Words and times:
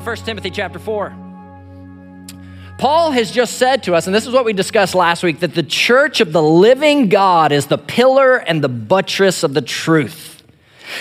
Now, 0.00 0.06
1 0.06 0.16
Timothy 0.16 0.48
chapter 0.48 0.78
4. 0.78 1.14
Paul 2.78 3.10
has 3.10 3.30
just 3.30 3.58
said 3.58 3.82
to 3.82 3.94
us, 3.94 4.06
and 4.06 4.16
this 4.16 4.26
is 4.26 4.32
what 4.32 4.46
we 4.46 4.54
discussed 4.54 4.94
last 4.94 5.22
week, 5.22 5.40
that 5.40 5.54
the 5.54 5.62
church 5.62 6.22
of 6.22 6.32
the 6.32 6.42
living 6.42 7.10
God 7.10 7.52
is 7.52 7.66
the 7.66 7.76
pillar 7.76 8.36
and 8.38 8.64
the 8.64 8.68
buttress 8.70 9.42
of 9.42 9.52
the 9.52 9.60
truth. 9.60 10.42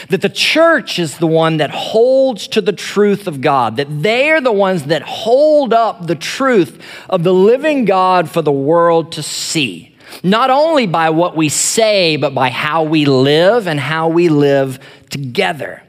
That 0.09 0.21
the 0.21 0.27
church 0.27 0.99
is 0.99 1.17
the 1.17 1.27
one 1.27 1.57
that 1.57 1.69
holds 1.69 2.49
to 2.49 2.59
the 2.59 2.73
truth 2.73 3.25
of 3.25 3.39
God, 3.39 3.77
that 3.77 4.03
they 4.03 4.31
are 4.31 4.41
the 4.41 4.51
ones 4.51 4.83
that 4.83 5.03
hold 5.03 5.71
up 5.71 6.05
the 6.05 6.15
truth 6.15 6.83
of 7.09 7.23
the 7.23 7.33
living 7.33 7.85
God 7.85 8.29
for 8.29 8.41
the 8.41 8.51
world 8.51 9.13
to 9.13 9.23
see. 9.23 9.95
Not 10.23 10.49
only 10.49 10.87
by 10.87 11.11
what 11.11 11.37
we 11.37 11.47
say, 11.47 12.17
but 12.17 12.35
by 12.35 12.49
how 12.49 12.83
we 12.83 13.05
live 13.05 13.65
and 13.65 13.79
how 13.79 14.09
we 14.09 14.27
live 14.27 14.77
together. 15.09 15.83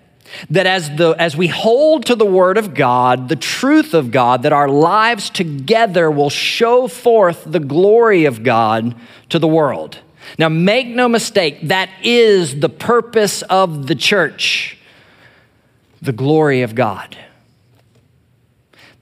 That 0.51 0.67
as, 0.67 0.95
the, 0.97 1.11
as 1.19 1.37
we 1.37 1.49
hold 1.49 2.07
to 2.07 2.15
the 2.15 2.27
Word 2.27 2.59
of 2.59 2.75
God, 2.75 3.29
the 3.29 3.37
truth 3.37 3.95
of 3.95 4.11
God, 4.11 4.43
that 4.43 4.53
our 4.53 4.69
lives 4.69 5.31
together 5.31 6.11
will 6.11 6.31
show 6.31 6.89
forth 6.89 7.45
the 7.47 7.61
glory 7.61 8.25
of 8.25 8.43
God 8.43 8.95
to 9.31 9.39
the 9.39 9.49
world. 9.49 9.99
Now, 10.39 10.49
make 10.49 10.87
no 10.87 11.09
mistake, 11.09 11.61
that 11.63 11.91
is 12.03 12.61
the 12.61 12.69
purpose 12.69 13.43
of 13.43 13.87
the 13.87 13.95
church 13.95 14.77
the 16.03 16.13
glory 16.13 16.63
of 16.63 16.75
God. 16.75 17.17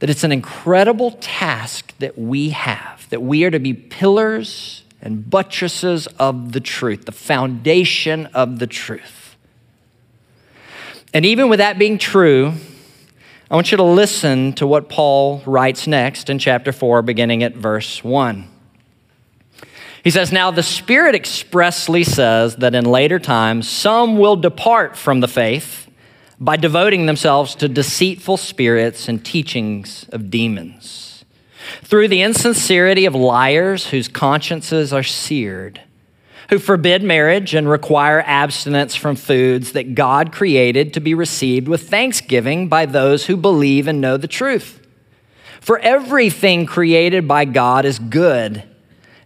That 0.01 0.11
it's 0.11 0.25
an 0.25 0.33
incredible 0.33 1.13
task 1.21 1.97
that 1.99 2.19
we 2.19 2.51
have, 2.51 3.09
that 3.11 3.23
we 3.23 3.45
are 3.45 3.51
to 3.51 3.59
be 3.59 3.75
pillars 3.75 4.83
and 5.01 5.29
buttresses 5.29 6.07
of 6.19 6.53
the 6.53 6.61
truth, 6.61 7.05
the 7.05 7.13
foundation 7.13 8.27
of 8.27 8.59
the 8.59 8.67
truth. 8.67 9.28
And 11.15 11.25
even 11.25 11.49
with 11.49 11.59
that 11.59 11.79
being 11.79 11.99
true, 11.99 12.53
I 13.51 13.55
want 13.55 13.71
you 13.71 13.79
to 13.79 13.83
listen 13.83 14.53
to 14.55 14.67
what 14.67 14.91
Paul 14.91 15.43
writes 15.47 15.87
next 15.87 16.29
in 16.29 16.39
chapter 16.39 16.71
4, 16.71 17.01
beginning 17.03 17.43
at 17.43 17.55
verse 17.55 18.05
1. 18.05 18.47
He 20.05 20.11
says, 20.11 20.33
Now 20.33 20.51
the 20.51 20.63
Spirit 20.63 21.15
expressly 21.15 22.05
says 22.05 22.57
that 22.57 22.75
in 22.75 22.85
later 22.85 23.19
times 23.19 23.69
some 23.69 24.19
will 24.19 24.37
depart 24.37 24.97
from 24.97 25.21
the 25.21 25.29
faith 25.29 25.91
by 26.39 26.57
devoting 26.57 27.07
themselves 27.07 27.55
to 27.57 27.69
deceitful 27.69 28.37
spirits 28.37 29.09
and 29.09 29.25
teachings 29.25 30.07
of 30.11 30.31
demons, 30.31 31.25
through 31.83 32.09
the 32.09 32.23
insincerity 32.23 33.07
of 33.07 33.15
liars 33.15 33.89
whose 33.89 34.09
consciences 34.09 34.93
are 34.93 35.03
seared 35.03 35.81
who 36.49 36.59
forbid 36.59 37.03
marriage 37.03 37.55
and 37.55 37.69
require 37.69 38.23
abstinence 38.27 38.95
from 38.95 39.17
foods 39.17 39.73
that 39.73 39.95
God 39.95 40.33
created 40.33 40.95
to 40.95 41.01
be 41.01 41.15
received 41.15 41.69
with 41.69 41.89
thanksgiving 41.89 42.69
by 42.69 42.87
those 42.87 43.27
who 43.27 43.37
believe 43.37 43.87
and 43.87 44.01
know 44.01 44.17
the 44.17 44.29
truth. 44.29 44.81
For 45.61 45.79
everything 45.81 46.65
created 46.65 47.29
by 47.29 47.45
God 47.45 47.85
is 47.85 47.99
good, 47.99 48.63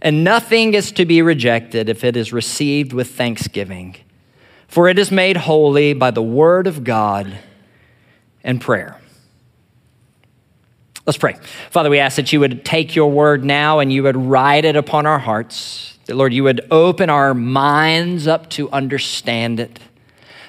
and 0.01 0.25
nothing 0.25 0.75
is 0.75 0.91
to 0.93 1.05
be 1.05 1.23
rejected 1.23 1.89
if 1.89 2.03
it 2.03 2.17
is 2.17 2.33
received 2.33 2.93
with 2.93 3.15
thanksgiving, 3.15 3.97
for 4.67 4.89
it 4.89 4.99
is 4.99 5.13
made 5.13 5.37
holy 5.37 5.93
by 5.93 6.11
the 6.11 6.23
word 6.23 6.67
of 6.67 6.83
God 6.83 7.39
and 8.43 8.61
prayer. 8.61 8.99
Let's 11.07 11.19
pray. 11.19 11.37
Father, 11.71 11.91
we 11.91 11.99
ask 11.99 12.17
that 12.17 12.33
you 12.33 12.41
would 12.41 12.65
take 12.65 12.97
your 12.97 13.11
word 13.11 13.45
now 13.45 13.79
and 13.79 13.93
you 13.93 14.03
would 14.05 14.17
write 14.17 14.65
it 14.65 14.77
upon 14.77 15.05
our 15.07 15.19
hearts 15.19 15.93
that, 16.13 16.19
Lord, 16.19 16.35
you 16.35 16.45
would 16.45 16.61
open 16.71 17.09
our 17.09 17.33
minds 17.33 18.27
up 18.27 18.51
to 18.51 18.69
understand 18.71 19.59
it. 19.59 19.81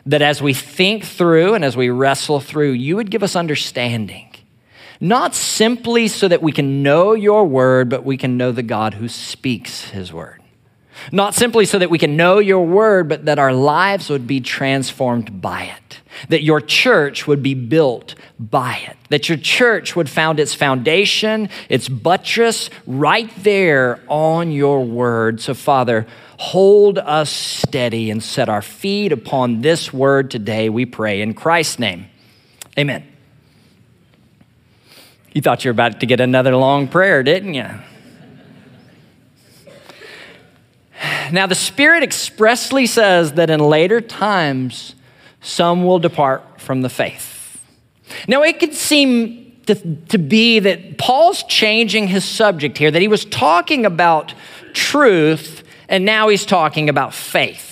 That 0.06 0.22
as 0.22 0.42
we 0.42 0.53
think 0.53 1.06
through 1.06 1.53
and 1.53 1.63
as 1.63 1.78
we 1.78 1.90
wrestle 1.90 2.41
through, 2.41 2.72
you 2.72 2.97
would 2.97 3.09
give 3.09 3.24
us 3.24 3.34
understanding. 3.34 4.29
Not 5.00 5.34
simply 5.34 6.09
so 6.09 6.28
that 6.28 6.41
we 6.41 6.51
can 6.51 6.84
know 6.84 7.13
your 7.13 7.46
word, 7.46 7.88
but 7.88 8.03
we 8.03 8.18
can 8.18 8.35
know 8.35 8.51
the 8.51 8.62
God 8.62 8.96
who 8.96 9.07
speaks 9.07 9.85
his 9.91 10.12
word. 10.12 10.43
Not 11.12 11.34
simply 11.34 11.66
so 11.66 11.80
that 11.80 11.90
we 11.90 11.98
can 11.98 12.16
know 12.16 12.40
your 12.40 12.66
word, 12.66 13.09
but 13.09 13.26
that 13.26 13.40
our 13.40 13.54
lives 13.54 14.09
would 14.09 14.28
be 14.28 14.40
transformed 14.40 15.42
by 15.42 15.64
it. 15.64 16.00
That 16.30 16.44
your 16.44 16.62
church 16.62 17.28
would 17.28 17.42
be 17.42 17.54
built 17.54 18.16
by 18.40 18.81
it. 18.88 18.98
That 19.09 19.30
your 19.30 19.38
church 19.38 19.96
would 19.96 20.09
found 20.09 20.40
its 20.40 20.54
foundation, 20.54 21.50
its 21.70 21.90
buttress 21.90 22.70
right 22.86 23.31
there 23.44 24.00
on 24.08 24.52
your 24.52 24.86
word. 24.86 25.42
So, 25.42 25.54
Father, 25.54 26.08
hold 26.38 26.98
us 26.98 27.30
steady 27.30 28.12
and 28.12 28.22
set 28.22 28.50
our 28.50 28.62
feet 28.62 29.12
upon 29.12 29.62
this 29.62 29.94
word 29.94 30.31
today, 30.31 30.70
we 30.70 30.86
pray. 30.86 31.22
In 31.22 31.34
Christ's 31.34 31.80
name, 31.80 32.08
amen. 32.78 33.08
You 35.34 35.42
thought 35.42 35.66
you 35.66 35.70
were 35.70 35.74
about 35.74 36.00
to 36.02 36.06
get 36.06 36.20
another 36.20 36.56
long 36.56 36.88
prayer, 36.88 37.24
didn't 37.24 37.56
you? 37.56 37.68
Now, 41.31 41.47
the 41.47 41.56
Spirit 41.56 42.03
expressly 42.03 42.86
says 42.86 43.34
that 43.34 43.50
in 43.50 43.59
later 43.59 44.02
times, 44.02 44.96
some 45.41 45.86
will 45.86 46.00
depart 46.00 46.62
from 46.62 46.81
the 46.81 46.90
faith. 46.90 47.62
Now, 48.28 48.44
it 48.44 48.59
could 48.59 48.74
seem 48.74 49.62
to, 49.66 49.75
to 49.75 50.18
be 50.18 50.59
that 50.59 50.97
Paul's 50.97 51.44
changing 51.44 52.08
his 52.08 52.24
subject 52.24 52.78
here, 52.78 52.92
that 52.92 53.02
he 53.02 53.08
was 53.08 53.25
talking 53.25 53.86
about 53.86 54.34
truth, 54.74 55.63
and 55.90 56.06
now 56.06 56.30
he's 56.30 56.46
talking 56.46 56.90
about 56.90 57.13
faith. 57.13 57.69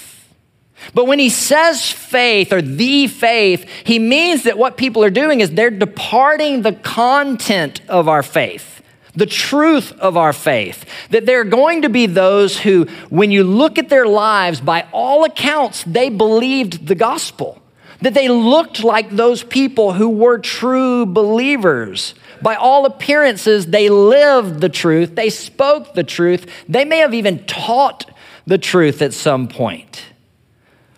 But 0.93 1.05
when 1.05 1.19
he 1.19 1.29
says 1.29 1.91
faith 1.91 2.51
or 2.51 2.61
the 2.61 3.07
faith, 3.07 3.69
he 3.85 3.99
means 3.99 4.43
that 4.43 4.57
what 4.57 4.77
people 4.77 5.03
are 5.03 5.11
doing 5.11 5.39
is 5.39 5.51
they're 5.51 5.69
departing 5.69 6.63
the 6.63 6.73
content 6.73 7.81
of 7.87 8.07
our 8.07 8.23
faith 8.23 8.80
the 9.13 9.25
truth 9.25 9.91
of 9.93 10.17
our 10.17 10.33
faith. 10.33 10.85
That 11.09 11.25
there 11.25 11.41
are 11.41 11.45
going 11.45 11.83
to 11.83 11.89
be 11.89 12.05
those 12.05 12.59
who, 12.59 12.85
when 13.09 13.31
you 13.31 13.43
look 13.43 13.77
at 13.77 13.89
their 13.89 14.05
lives, 14.05 14.61
by 14.61 14.87
all 14.91 15.23
accounts, 15.23 15.83
they 15.83 16.09
believed 16.09 16.87
the 16.87 16.95
gospel. 16.95 17.61
That 18.01 18.13
they 18.13 18.29
looked 18.29 18.83
like 18.83 19.09
those 19.11 19.43
people 19.43 19.93
who 19.93 20.09
were 20.09 20.39
true 20.39 21.05
believers. 21.05 22.15
By 22.41 22.55
all 22.55 22.85
appearances, 22.85 23.67
they 23.67 23.89
lived 23.89 24.61
the 24.61 24.69
truth, 24.69 25.15
they 25.15 25.29
spoke 25.29 25.93
the 25.93 26.03
truth, 26.03 26.49
they 26.67 26.85
may 26.85 26.97
have 26.97 27.13
even 27.13 27.45
taught 27.45 28.09
the 28.47 28.57
truth 28.57 29.01
at 29.03 29.13
some 29.13 29.47
point. 29.47 30.03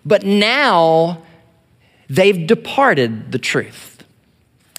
But 0.06 0.24
now 0.24 1.24
they've 2.10 2.48
departed 2.48 3.34
the 3.34 3.40
truth 3.40 3.93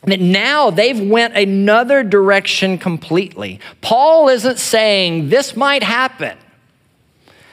that 0.07 0.21
now 0.21 0.71
they've 0.71 1.01
went 1.01 1.37
another 1.37 2.03
direction 2.03 2.79
completely. 2.79 3.61
Paul 3.81 4.29
isn't 4.29 4.59
saying 4.59 5.29
this 5.29 5.57
might 5.57 5.83
happen. 5.83 6.37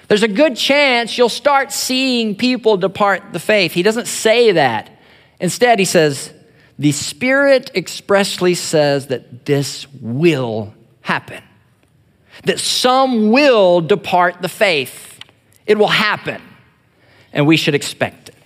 There's 0.08 0.24
a 0.24 0.28
good 0.28 0.58
chance 0.58 1.18
you'll 1.18 1.30
start 1.30 1.72
seeing 1.72 2.36
people 2.36 2.76
depart 2.76 3.32
the 3.32 3.40
faith. 3.40 3.72
He 3.72 3.84
doesn't 3.84 4.08
say 4.08 4.52
that. 4.52 4.90
Instead, 5.40 5.80
he 5.80 5.86
says, 5.86 6.34
the 6.78 6.92
Spirit 6.92 7.72
expressly 7.76 8.56
says 8.56 9.08
that 9.08 9.46
this 9.46 9.88
will 10.02 10.74
happen, 11.02 11.44
that 12.44 12.60
some 12.60 13.32
will 13.32 13.82
depart 13.82 14.42
the 14.42 14.50
faith. 14.50 15.20
It 15.66 15.78
will 15.78 15.88
happen, 15.88 16.42
and 17.32 17.48
we 17.48 17.56
should 17.56 17.76
expect 17.76 18.30
it. 18.30 18.41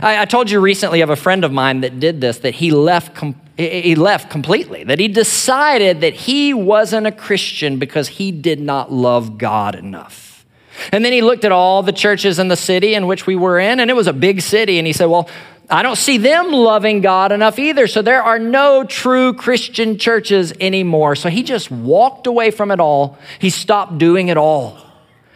I, 0.00 0.22
I, 0.22 0.24
told 0.24 0.50
you 0.50 0.60
recently 0.60 1.00
of 1.00 1.10
a 1.10 1.16
friend 1.16 1.44
of 1.44 1.52
mine 1.52 1.80
that 1.80 2.00
did 2.00 2.20
this, 2.20 2.38
that 2.38 2.54
he 2.54 2.70
left, 2.70 3.14
com- 3.14 3.40
he 3.56 3.94
left 3.94 4.30
completely, 4.30 4.84
that 4.84 4.98
he 4.98 5.08
decided 5.08 6.00
that 6.00 6.14
he 6.14 6.52
wasn't 6.52 7.06
a 7.06 7.12
Christian 7.12 7.78
because 7.78 8.08
he 8.08 8.32
did 8.32 8.60
not 8.60 8.92
love 8.92 9.38
God 9.38 9.74
enough. 9.74 10.44
And 10.92 11.04
then 11.04 11.12
he 11.12 11.22
looked 11.22 11.44
at 11.44 11.52
all 11.52 11.82
the 11.82 11.92
churches 11.92 12.38
in 12.38 12.48
the 12.48 12.56
city 12.56 12.94
in 12.94 13.06
which 13.06 13.26
we 13.26 13.36
were 13.36 13.58
in, 13.58 13.80
and 13.80 13.90
it 13.90 13.94
was 13.94 14.06
a 14.06 14.12
big 14.12 14.42
city, 14.42 14.78
and 14.78 14.86
he 14.86 14.92
said, 14.92 15.06
Well, 15.06 15.28
I 15.68 15.82
don't 15.82 15.96
see 15.96 16.18
them 16.18 16.52
loving 16.52 17.00
God 17.00 17.32
enough 17.32 17.58
either. 17.58 17.86
So 17.86 18.02
there 18.02 18.22
are 18.22 18.38
no 18.38 18.84
true 18.84 19.32
Christian 19.32 19.98
churches 19.98 20.52
anymore. 20.60 21.16
So 21.16 21.28
he 21.28 21.42
just 21.42 21.70
walked 21.70 22.26
away 22.26 22.50
from 22.50 22.70
it 22.70 22.78
all. 22.78 23.18
He 23.40 23.50
stopped 23.50 23.98
doing 23.98 24.28
it 24.28 24.36
all. 24.36 24.78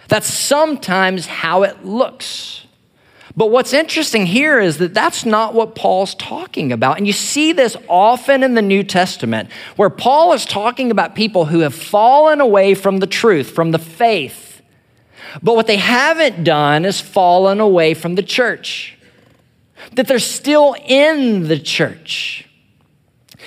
That's 0.08 0.28
sometimes 0.28 1.26
how 1.26 1.64
it 1.64 1.84
looks. 1.84 2.64
But 3.40 3.46
what's 3.46 3.72
interesting 3.72 4.26
here 4.26 4.60
is 4.60 4.76
that 4.76 4.92
that's 4.92 5.24
not 5.24 5.54
what 5.54 5.74
Paul's 5.74 6.14
talking 6.16 6.72
about. 6.72 6.98
And 6.98 7.06
you 7.06 7.14
see 7.14 7.54
this 7.54 7.74
often 7.88 8.42
in 8.42 8.52
the 8.52 8.60
New 8.60 8.84
Testament, 8.84 9.50
where 9.76 9.88
Paul 9.88 10.34
is 10.34 10.44
talking 10.44 10.90
about 10.90 11.14
people 11.14 11.46
who 11.46 11.60
have 11.60 11.74
fallen 11.74 12.42
away 12.42 12.74
from 12.74 12.98
the 12.98 13.06
truth, 13.06 13.50
from 13.50 13.70
the 13.70 13.78
faith. 13.78 14.60
But 15.42 15.56
what 15.56 15.66
they 15.66 15.78
haven't 15.78 16.44
done 16.44 16.84
is 16.84 17.00
fallen 17.00 17.60
away 17.60 17.94
from 17.94 18.14
the 18.14 18.22
church, 18.22 18.98
that 19.94 20.06
they're 20.06 20.18
still 20.18 20.76
in 20.84 21.48
the 21.48 21.58
church. 21.58 22.46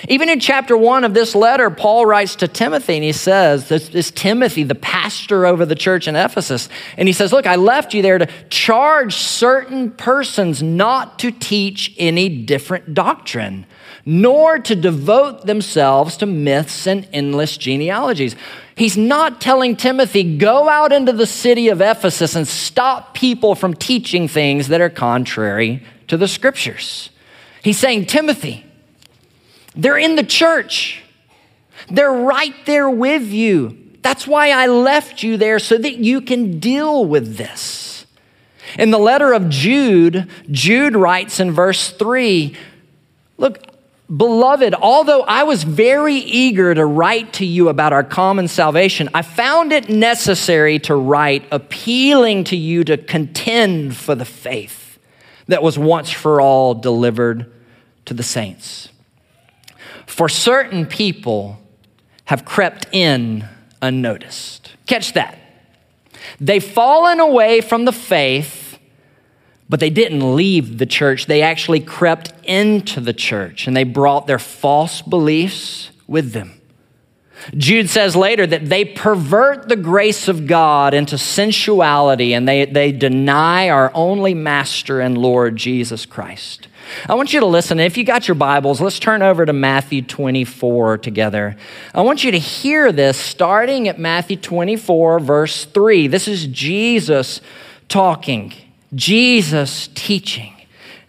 Even 0.09 0.27
in 0.27 0.39
chapter 0.39 0.75
one 0.75 1.03
of 1.03 1.13
this 1.13 1.33
letter, 1.33 1.69
Paul 1.69 2.05
writes 2.05 2.35
to 2.37 2.47
Timothy 2.47 2.95
and 2.95 3.03
he 3.03 3.13
says, 3.13 3.69
This 3.69 3.89
is 3.89 4.11
Timothy, 4.11 4.63
the 4.63 4.75
pastor 4.75 5.45
over 5.45 5.65
the 5.65 5.75
church 5.75 6.07
in 6.07 6.15
Ephesus. 6.15 6.67
And 6.97 7.07
he 7.07 7.13
says, 7.13 7.31
Look, 7.31 7.47
I 7.47 7.55
left 7.55 7.93
you 7.93 8.01
there 8.01 8.17
to 8.17 8.27
charge 8.49 9.15
certain 9.15 9.91
persons 9.91 10.61
not 10.61 11.19
to 11.19 11.31
teach 11.31 11.93
any 11.97 12.27
different 12.27 12.93
doctrine, 12.93 13.65
nor 14.05 14.59
to 14.59 14.75
devote 14.75 15.45
themselves 15.45 16.17
to 16.17 16.25
myths 16.25 16.85
and 16.85 17.07
endless 17.13 17.55
genealogies. 17.55 18.35
He's 18.75 18.97
not 18.97 19.39
telling 19.39 19.77
Timothy, 19.77 20.37
go 20.37 20.67
out 20.67 20.91
into 20.91 21.13
the 21.13 21.27
city 21.27 21.69
of 21.69 21.79
Ephesus 21.79 22.35
and 22.35 22.47
stop 22.47 23.13
people 23.13 23.55
from 23.55 23.73
teaching 23.73 24.27
things 24.27 24.67
that 24.67 24.81
are 24.81 24.89
contrary 24.89 25.83
to 26.07 26.17
the 26.17 26.27
scriptures. 26.27 27.09
He's 27.61 27.79
saying, 27.79 28.07
Timothy, 28.07 28.65
they're 29.75 29.97
in 29.97 30.15
the 30.15 30.23
church. 30.23 31.03
They're 31.89 32.11
right 32.11 32.55
there 32.65 32.89
with 32.89 33.23
you. 33.23 33.77
That's 34.01 34.27
why 34.27 34.51
I 34.51 34.67
left 34.67 35.23
you 35.23 35.37
there 35.37 35.59
so 35.59 35.77
that 35.77 35.95
you 35.95 36.21
can 36.21 36.59
deal 36.59 37.05
with 37.05 37.37
this. 37.37 38.05
In 38.77 38.91
the 38.91 38.99
letter 38.99 39.33
of 39.33 39.49
Jude, 39.49 40.29
Jude 40.51 40.95
writes 40.95 41.39
in 41.39 41.51
verse 41.51 41.91
3 41.91 42.55
Look, 43.37 43.59
beloved, 44.15 44.75
although 44.75 45.21
I 45.21 45.43
was 45.43 45.63
very 45.63 46.15
eager 46.15 46.73
to 46.73 46.85
write 46.85 47.33
to 47.33 47.45
you 47.45 47.69
about 47.69 47.93
our 47.93 48.03
common 48.03 48.47
salvation, 48.47 49.09
I 49.13 49.21
found 49.21 49.71
it 49.71 49.89
necessary 49.89 50.79
to 50.79 50.95
write 50.95 51.45
appealing 51.51 52.45
to 52.45 52.55
you 52.55 52.83
to 52.83 52.97
contend 52.97 53.95
for 53.95 54.15
the 54.15 54.25
faith 54.25 54.99
that 55.47 55.63
was 55.63 55.77
once 55.77 56.11
for 56.11 56.39
all 56.39 56.73
delivered 56.73 57.51
to 58.05 58.13
the 58.13 58.23
saints. 58.23 58.89
For 60.13 60.29
certain 60.29 60.85
people 60.85 61.59
have 62.25 62.45
crept 62.45 62.85
in 62.91 63.49
unnoticed. 63.81 64.75
Catch 64.85 65.13
that. 65.13 65.39
They've 66.39 66.63
fallen 66.63 67.19
away 67.19 67.61
from 67.61 67.85
the 67.85 67.91
faith, 67.91 68.77
but 69.67 69.79
they 69.79 69.89
didn't 69.89 70.35
leave 70.35 70.77
the 70.77 70.85
church. 70.85 71.25
They 71.25 71.41
actually 71.41 71.79
crept 71.79 72.31
into 72.43 73.01
the 73.01 73.11
church 73.11 73.65
and 73.65 73.75
they 73.75 73.85
brought 73.85 74.27
their 74.27 74.37
false 74.37 75.01
beliefs 75.01 75.89
with 76.05 76.31
them. 76.31 76.61
Jude 77.55 77.89
says 77.89 78.15
later 78.15 78.45
that 78.47 78.67
they 78.67 78.85
pervert 78.85 79.67
the 79.67 79.75
grace 79.75 80.27
of 80.27 80.47
God 80.47 80.93
into 80.93 81.17
sensuality 81.17 82.33
and 82.33 82.47
they, 82.47 82.65
they 82.65 82.91
deny 82.91 83.69
our 83.69 83.91
only 83.93 84.33
master 84.33 84.99
and 84.99 85.17
Lord 85.17 85.55
Jesus 85.55 86.05
Christ. 86.05 86.67
I 87.07 87.15
want 87.15 87.33
you 87.33 87.39
to 87.39 87.45
listen. 87.45 87.79
If 87.79 87.97
you 87.97 88.03
got 88.03 88.27
your 88.27 88.35
Bibles, 88.35 88.81
let's 88.81 88.99
turn 88.99 89.21
over 89.21 89.45
to 89.45 89.53
Matthew 89.53 90.01
24 90.01 90.99
together. 90.99 91.55
I 91.93 92.01
want 92.01 92.23
you 92.23 92.31
to 92.31 92.39
hear 92.39 92.91
this 92.91 93.17
starting 93.17 93.87
at 93.87 93.99
Matthew 93.99 94.37
24, 94.37 95.19
verse 95.19 95.65
3. 95.65 96.07
This 96.07 96.27
is 96.27 96.45
Jesus 96.47 97.41
talking, 97.87 98.53
Jesus 98.93 99.89
teaching. 99.95 100.53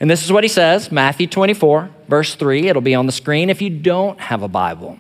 And 0.01 0.11
this 0.11 0.25
is 0.25 0.33
what 0.33 0.45
he 0.45 0.49
says 0.49 0.91
Matthew 0.93 1.27
24, 1.27 1.91
verse 2.09 2.35
3. 2.35 2.69
It'll 2.69 2.83
be 2.83 2.95
on 2.95 3.07
the 3.07 3.13
screen 3.13 3.51
if 3.51 3.61
you 3.61 3.71
don't 3.71 4.21
have 4.21 4.43
a 4.43 4.49
Bible. 4.49 4.99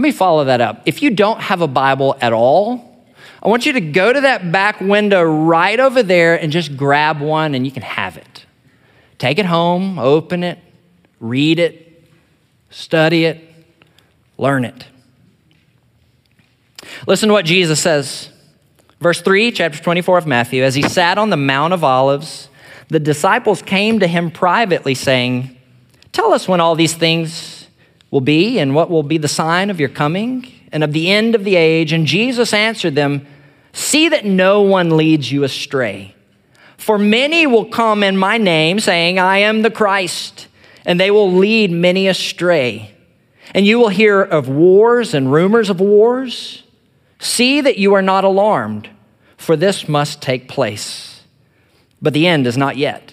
Let 0.00 0.04
me 0.04 0.12
follow 0.12 0.44
that 0.44 0.62
up. 0.62 0.80
If 0.86 1.02
you 1.02 1.10
don't 1.10 1.42
have 1.42 1.60
a 1.60 1.68
Bible 1.68 2.16
at 2.22 2.32
all, 2.32 3.04
I 3.42 3.48
want 3.48 3.66
you 3.66 3.74
to 3.74 3.82
go 3.82 4.10
to 4.10 4.22
that 4.22 4.50
back 4.50 4.80
window 4.80 5.22
right 5.22 5.78
over 5.78 6.02
there 6.02 6.40
and 6.40 6.50
just 6.50 6.74
grab 6.74 7.20
one 7.20 7.54
and 7.54 7.66
you 7.66 7.70
can 7.70 7.82
have 7.82 8.16
it. 8.16 8.46
Take 9.18 9.38
it 9.38 9.44
home, 9.44 9.98
open 9.98 10.42
it, 10.42 10.58
read 11.20 11.58
it, 11.58 12.02
study 12.70 13.26
it, 13.26 13.44
learn 14.38 14.64
it. 14.64 14.86
Listen 17.06 17.28
to 17.28 17.34
what 17.34 17.44
Jesus 17.44 17.78
says. 17.78 18.30
Verse 19.00 19.20
3, 19.20 19.52
chapter 19.52 19.82
24 19.82 20.16
of 20.16 20.26
Matthew. 20.26 20.62
As 20.62 20.74
he 20.74 20.80
sat 20.80 21.18
on 21.18 21.28
the 21.28 21.36
Mount 21.36 21.74
of 21.74 21.84
Olives, 21.84 22.48
the 22.88 23.00
disciples 23.00 23.60
came 23.60 23.98
to 23.98 24.06
him 24.06 24.30
privately, 24.30 24.94
saying, 24.94 25.58
Tell 26.12 26.32
us 26.32 26.48
when 26.48 26.58
all 26.58 26.74
these 26.74 26.94
things 26.94 27.59
will 28.10 28.20
be, 28.20 28.58
and 28.58 28.74
what 28.74 28.90
will 28.90 29.02
be 29.02 29.18
the 29.18 29.28
sign 29.28 29.70
of 29.70 29.80
your 29.80 29.88
coming 29.88 30.52
and 30.72 30.82
of 30.84 30.92
the 30.92 31.10
end 31.10 31.34
of 31.34 31.44
the 31.44 31.56
age. 31.56 31.92
And 31.92 32.06
Jesus 32.06 32.52
answered 32.52 32.94
them, 32.94 33.26
See 33.72 34.08
that 34.08 34.24
no 34.24 34.62
one 34.62 34.96
leads 34.96 35.30
you 35.30 35.44
astray. 35.44 36.14
For 36.76 36.98
many 36.98 37.46
will 37.46 37.66
come 37.66 38.02
in 38.02 38.16
my 38.16 38.38
name, 38.38 38.80
saying, 38.80 39.18
I 39.18 39.38
am 39.38 39.62
the 39.62 39.70
Christ, 39.70 40.48
and 40.84 40.98
they 40.98 41.10
will 41.10 41.30
lead 41.32 41.70
many 41.70 42.08
astray. 42.08 42.94
And 43.54 43.66
you 43.66 43.78
will 43.78 43.88
hear 43.88 44.22
of 44.22 44.48
wars 44.48 45.12
and 45.12 45.30
rumors 45.30 45.70
of 45.70 45.80
wars. 45.80 46.62
See 47.18 47.60
that 47.60 47.78
you 47.78 47.94
are 47.94 48.02
not 48.02 48.24
alarmed, 48.24 48.88
for 49.36 49.56
this 49.56 49.88
must 49.88 50.22
take 50.22 50.48
place. 50.48 51.22
But 52.00 52.14
the 52.14 52.26
end 52.26 52.46
is 52.46 52.56
not 52.56 52.76
yet. 52.76 53.12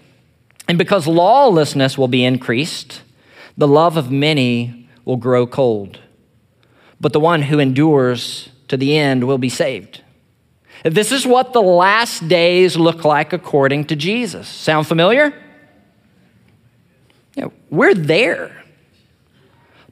And 0.67 0.77
because 0.77 1.07
lawlessness 1.07 1.97
will 1.97 2.07
be 2.07 2.23
increased, 2.23 3.01
the 3.57 3.67
love 3.67 3.97
of 3.97 4.11
many 4.11 4.89
will 5.05 5.17
grow 5.17 5.45
cold. 5.45 5.99
But 6.99 7.13
the 7.13 7.19
one 7.19 7.43
who 7.43 7.59
endures 7.59 8.49
to 8.67 8.77
the 8.77 8.97
end 8.97 9.27
will 9.27 9.37
be 9.37 9.49
saved. 9.49 10.01
This 10.83 11.11
is 11.11 11.27
what 11.27 11.53
the 11.53 11.61
last 11.61 12.27
days 12.27 12.75
look 12.75 13.03
like 13.03 13.33
according 13.33 13.85
to 13.85 13.95
Jesus. 13.95 14.47
Sound 14.47 14.87
familiar? 14.87 15.33
Yeah, 17.35 17.47
we're 17.69 17.93
there. 17.93 18.60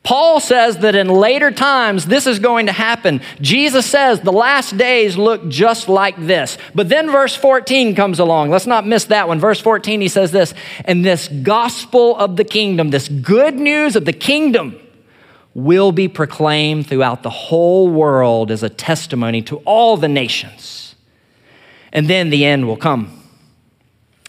Paul 0.03 0.39
says 0.39 0.77
that 0.77 0.95
in 0.95 1.07
later 1.07 1.51
times 1.51 2.05
this 2.05 2.25
is 2.25 2.39
going 2.39 2.65
to 2.67 2.71
happen. 2.71 3.21
Jesus 3.41 3.85
says 3.85 4.21
the 4.21 4.31
last 4.31 4.77
days 4.77 5.17
look 5.17 5.49
just 5.49 5.89
like 5.89 6.15
this. 6.17 6.57
But 6.73 6.89
then 6.89 7.11
verse 7.11 7.35
14 7.35 7.95
comes 7.95 8.19
along. 8.19 8.49
Let's 8.49 8.65
not 8.65 8.87
miss 8.87 9.05
that 9.05 9.27
one. 9.27 9.39
Verse 9.39 9.59
14, 9.59 10.01
he 10.01 10.07
says 10.07 10.31
this, 10.31 10.53
and 10.85 11.03
this 11.03 11.27
gospel 11.27 12.15
of 12.17 12.37
the 12.37 12.45
kingdom, 12.45 12.89
this 12.89 13.09
good 13.09 13.55
news 13.55 13.95
of 13.95 14.05
the 14.05 14.13
kingdom, 14.13 14.79
will 15.53 15.91
be 15.91 16.07
proclaimed 16.07 16.87
throughout 16.87 17.23
the 17.23 17.29
whole 17.29 17.89
world 17.89 18.51
as 18.51 18.63
a 18.63 18.69
testimony 18.69 19.41
to 19.41 19.57
all 19.57 19.97
the 19.97 20.07
nations 20.07 20.89
and 21.91 22.07
then 22.07 22.29
the 22.29 22.45
end 22.45 22.67
will 22.67 22.77
come. 22.77 23.18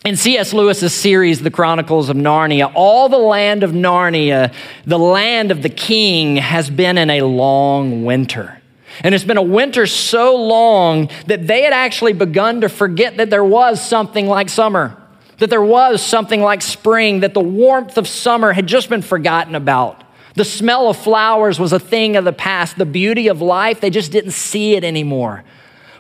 In 0.02 0.16
C.S. 0.16 0.54
Lewis's 0.54 0.95
series, 0.95 1.42
The 1.42 1.50
Chronicles 1.50 2.09
of 2.09 2.16
Narnia, 2.16 2.73
all 2.75 3.11
the 3.11 3.19
land 3.19 3.62
of 3.62 3.73
Narnia, 3.73 4.54
the 4.87 4.99
land 4.99 5.50
of 5.50 5.62
the 5.62 5.69
king, 5.69 6.37
has 6.37 6.71
been 6.71 6.97
in 6.97 7.11
a 7.11 7.21
long 7.21 8.07
winter. 8.07 8.62
And 9.04 9.14
it's 9.14 9.25
been 9.25 9.37
a 9.37 9.42
winter 9.42 9.87
so 9.87 10.37
long 10.37 11.11
that 11.26 11.47
they 11.47 11.64
had 11.64 11.75
actually 11.75 12.14
begun 12.14 12.62
to 12.62 12.71
forget 12.71 13.19
that 13.19 13.28
there 13.28 13.45
was 13.45 13.87
something 13.87 14.26
like 14.26 14.49
summer, 14.49 14.97
that 15.37 15.50
there 15.50 15.62
was 15.62 16.02
something 16.02 16.40
like 16.40 16.62
spring, 16.62 17.21
that 17.21 17.35
the 17.35 17.40
warmth 17.40 17.99
of 17.99 18.09
summer 18.09 18.54
had 18.54 18.66
just 18.66 18.88
been 18.88 19.02
forgotten 19.02 19.54
about. 19.54 20.02
The 20.35 20.47
smell 20.47 20.88
of 20.88 20.97
flowers 20.97 21.61
was 21.61 21.75
a 21.75 21.78
thing 21.78 22.16
of 22.16 22.25
the 22.25 22.33
past. 22.33 22.78
The 22.78 22.87
beauty 22.87 23.28
of 23.28 23.42
life, 23.42 23.83
they 23.83 23.90
just 23.90 24.12
didn't 24.12 24.30
see 24.30 24.76
it 24.76 24.83
anymore. 24.83 25.45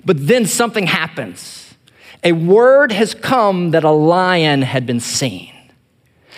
But 0.06 0.26
then 0.26 0.46
something 0.46 0.86
happens. 0.86 1.59
A 2.22 2.32
word 2.32 2.92
has 2.92 3.14
come 3.14 3.70
that 3.70 3.84
a 3.84 3.90
lion 3.90 4.62
had 4.62 4.86
been 4.86 5.00
seen, 5.00 5.52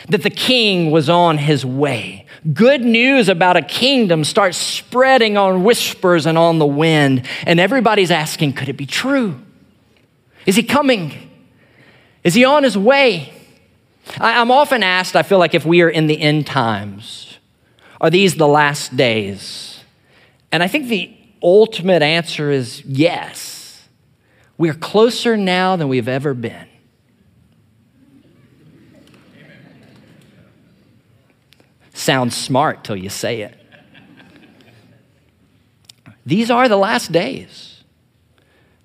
that 0.09 0.23
the 0.23 0.31
king 0.31 0.91
was 0.91 1.09
on 1.09 1.39
his 1.39 1.65
way. 1.65 2.27
Good 2.53 2.83
news 2.83 3.29
about 3.29 3.57
a 3.57 3.63
kingdom 3.63 4.25
starts 4.25 4.57
spreading 4.57 5.37
on 5.37 5.65
whispers 5.65 6.27
and 6.27 6.39
on 6.39 6.59
the 6.59 6.67
wind, 6.67 7.27
and 7.47 7.59
everybody's 7.59 8.11
asking, 8.11 8.53
could 8.55 8.69
it 8.69 8.77
be 8.77 8.87
true? 8.87 9.41
Is 10.47 10.57
he 10.57 10.63
coming? 10.63 11.31
Is 12.25 12.35
he 12.35 12.45
on 12.45 12.63
his 12.63 12.79
way? 12.79 13.33
I, 14.19 14.41
am 14.41 14.51
often 14.51 14.83
asked, 14.83 15.17
I 15.17 15.23
feel 15.23 15.39
like 15.39 15.55
if 15.55 15.65
we 15.65 15.83
are 15.83 15.91
in 15.91 16.07
the 16.07 16.21
end 16.21 16.47
times, 16.47 17.39
are 18.01 18.11
these 18.11 18.35
the 18.35 18.49
last 18.49 18.97
days? 18.97 19.81
And 20.51 20.63
I 20.63 20.69
think 20.69 20.89
the 20.89 21.17
ultimate 21.43 22.03
answer 22.03 22.51
is 22.51 22.85
yes. 22.85 23.62
We 24.63 24.71
are 24.71 24.75
closer 24.75 25.37
now 25.37 25.75
than 25.75 25.89
we've 25.89 26.07
ever 26.07 26.35
been. 26.35 26.69
Sounds 31.93 32.37
smart 32.37 32.85
till 32.85 32.95
you 32.95 33.11
say 33.11 33.41
it. 33.41 33.59
These 36.25 36.49
are 36.49 36.69
the 36.69 36.77
last 36.77 37.11
days. 37.11 37.83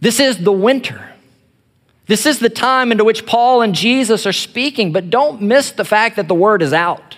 This 0.02 0.20
is 0.20 0.40
the 0.40 0.52
winter. 0.52 1.12
This 2.08 2.26
is 2.26 2.40
the 2.40 2.50
time 2.50 2.92
into 2.92 3.04
which 3.04 3.28
Paul 3.28 3.62
and 3.62 3.76
Jesus 3.76 4.26
are 4.26 4.34
speaking, 4.34 4.92
but 4.92 5.12
don't 5.12 5.44
miss 5.44 5.70
the 5.70 5.86
fact 5.86 6.16
that 6.16 6.28
the 6.28 6.34
word 6.34 6.64
is 6.64 6.74
out, 6.74 7.18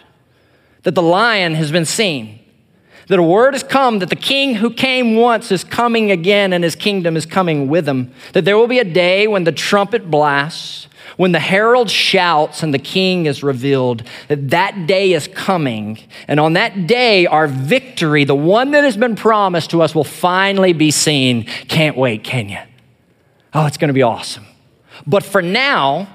that 0.83 0.95
the 0.95 1.01
lion 1.01 1.55
has 1.55 1.71
been 1.71 1.85
seen, 1.85 2.38
that 3.09 3.19
a 3.19 3.23
word 3.23 3.53
has 3.53 3.63
come 3.63 3.99
that 3.99 4.09
the 4.09 4.15
king 4.15 4.55
who 4.55 4.69
came 4.69 5.15
once 5.15 5.51
is 5.51 5.63
coming 5.63 6.11
again 6.11 6.53
and 6.53 6.63
his 6.63 6.75
kingdom 6.75 7.17
is 7.17 7.25
coming 7.25 7.67
with 7.67 7.89
him. 7.89 8.13
That 8.33 8.45
there 8.45 8.55
will 8.57 8.67
be 8.67 8.79
a 8.79 8.83
day 8.83 9.27
when 9.27 9.43
the 9.43 9.51
trumpet 9.51 10.09
blasts, 10.09 10.87
when 11.17 11.31
the 11.31 11.39
herald 11.39 11.89
shouts 11.89 12.61
and 12.61 12.71
the 12.71 12.79
king 12.79 13.25
is 13.25 13.41
revealed. 13.41 14.03
That 14.27 14.51
that 14.51 14.85
day 14.85 15.13
is 15.13 15.27
coming. 15.27 15.99
And 16.27 16.39
on 16.39 16.53
that 16.53 16.85
day, 16.85 17.25
our 17.25 17.47
victory, 17.47 18.25
the 18.25 18.35
one 18.35 18.71
that 18.71 18.83
has 18.83 18.95
been 18.95 19.15
promised 19.15 19.71
to 19.71 19.81
us, 19.81 19.95
will 19.95 20.03
finally 20.03 20.73
be 20.73 20.91
seen. 20.91 21.45
Can't 21.67 21.97
wait, 21.97 22.23
can 22.23 22.47
you? 22.47 22.59
Oh, 23.55 23.65
it's 23.65 23.77
going 23.77 23.89
to 23.89 23.93
be 23.93 24.03
awesome. 24.03 24.45
But 25.07 25.23
for 25.23 25.41
now, 25.41 26.07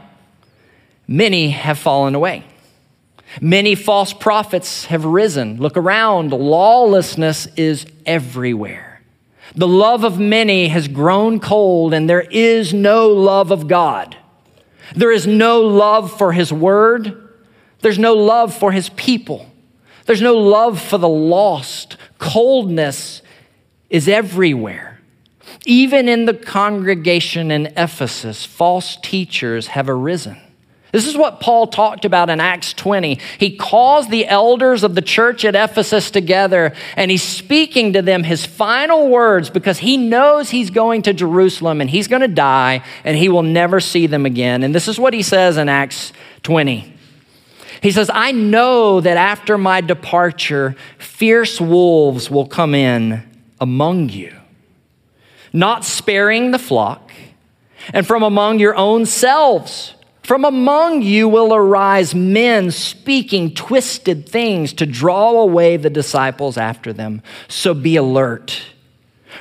many 1.09 1.51
have 1.51 1.79
fallen 1.79 2.15
away. 2.15 2.45
Many 3.41 3.75
false 3.75 4.13
prophets 4.13 4.87
have 4.87 5.05
risen. 5.05 5.59
Look 5.59 5.77
around, 5.77 6.33
lawlessness 6.33 7.47
is 7.57 7.87
everywhere. 8.07 9.03
The 9.55 9.69
love 9.69 10.05
of 10.05 10.19
many 10.19 10.69
has 10.69 10.89
grown 10.89 11.41
cold, 11.41 11.95
and 11.95 12.09
there 12.09 12.23
is 12.23 12.75
no 12.75 13.09
love 13.09 13.51
of 13.51 13.69
God. 13.69 14.17
There 14.95 15.13
is 15.13 15.27
no 15.27 15.61
love 15.61 16.17
for 16.17 16.33
His 16.33 16.53
word. 16.53 17.31
There's 17.81 17.99
no 17.99 18.15
love 18.15 18.57
for 18.57 18.73
His 18.73 18.89
people. 18.91 19.51
There's 20.07 20.23
no 20.23 20.35
love 20.35 20.81
for 20.81 20.99
the 20.99 21.09
lost. 21.09 21.97
Coldness 22.19 23.23
is 23.91 24.09
everywhere. 24.09 25.01
Even 25.67 26.09
in 26.09 26.27
the 26.27 26.35
congregation 26.35 27.51
in 27.51 27.67
Ephesus, 27.77 28.45
false 28.45 28.97
teachers 28.97 29.69
have 29.69 29.89
arisen. 29.89 30.39
This 30.95 31.09
is 31.09 31.17
what 31.17 31.41
Paul 31.41 31.67
talked 31.67 32.05
about 32.05 32.31
in 32.31 32.39
Acts 32.39 32.73
20. 32.73 33.19
He 33.39 33.57
calls 33.57 34.07
the 34.07 34.29
elders 34.29 34.85
of 34.85 34.95
the 34.95 35.03
church 35.03 35.45
at 35.45 35.57
Ephesus 35.57 36.09
together 36.09 36.73
and 36.95 37.11
he's 37.11 37.21
speaking 37.21 37.95
to 37.95 38.01
them 38.01 38.23
his 38.23 38.47
final 38.47 39.09
words 39.09 39.51
because 39.51 39.79
he 39.79 39.97
knows 39.97 40.51
he's 40.51 40.71
going 40.71 41.03
to 41.03 41.13
Jerusalem 41.13 41.81
and 41.81 41.91
he's 41.91 42.07
going 42.07 42.23
to 42.23 42.29
die 42.29 42.85
and 43.03 43.17
he 43.17 43.29
will 43.29 43.43
never 43.43 43.81
see 43.81 44.07
them 44.07 44.25
again. 44.25 44.63
And 44.63 44.73
this 44.73 44.87
is 44.87 44.97
what 44.97 45.15
he 45.15 45.23
says 45.23 45.57
in 45.57 45.69
Acts 45.69 46.13
20. 46.45 46.95
He 47.83 47.91
says, 47.91 48.09
I 48.15 48.31
know 48.31 49.01
that 49.01 49.17
after 49.17 49.59
my 49.59 49.81
departure, 49.81 50.77
fierce 50.99 51.61
wolves 51.61 52.31
will 52.31 52.47
come 52.47 52.73
in 52.73 53.29
among 53.61 54.11
you, 54.11 54.33
not 55.53 55.85
sparing 55.85 56.53
the 56.53 56.59
flock, 56.61 57.11
and 57.93 58.07
from 58.07 58.23
among 58.23 58.61
your 58.61 58.77
own 58.77 59.07
selves 59.07 59.95
from 60.25 60.47
among 60.47 61.03
you 61.03 61.29
will 61.29 61.55
arise 61.55 62.15
men 62.15 62.71
speaking 62.71 63.55
twisted 63.55 64.27
things 64.27 64.73
to 64.73 64.87
draw 64.87 65.33
away 65.43 65.77
the 65.77 65.91
disciples 65.91 66.57
after 66.57 66.95
them. 66.95 67.23
So 67.47 67.75
be 67.75 67.97
alert. 67.97 68.63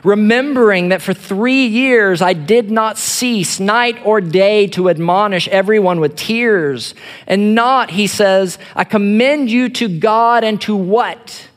Remembering 0.04 0.90
that 0.90 1.02
for 1.02 1.14
three 1.14 1.68
years 1.68 2.22
I 2.22 2.34
did 2.34 2.70
not 2.70 2.98
cease 2.98 3.62
night 3.62 3.98
or 4.04 4.20
day 4.20 4.68
to 4.68 4.90
admonish 4.90 5.48
everyone 5.48 6.02
with 6.02 6.18
tears. 6.18 6.94
And 7.28 7.56
not, 7.56 7.92
he 7.92 8.06
says, 8.06 8.58
I 8.76 8.84
commend 8.84 9.50
you 9.50 9.70
to 9.70 9.88
God 9.88 10.44
and 10.44 10.60
to 10.64 10.76
what? 10.76 11.48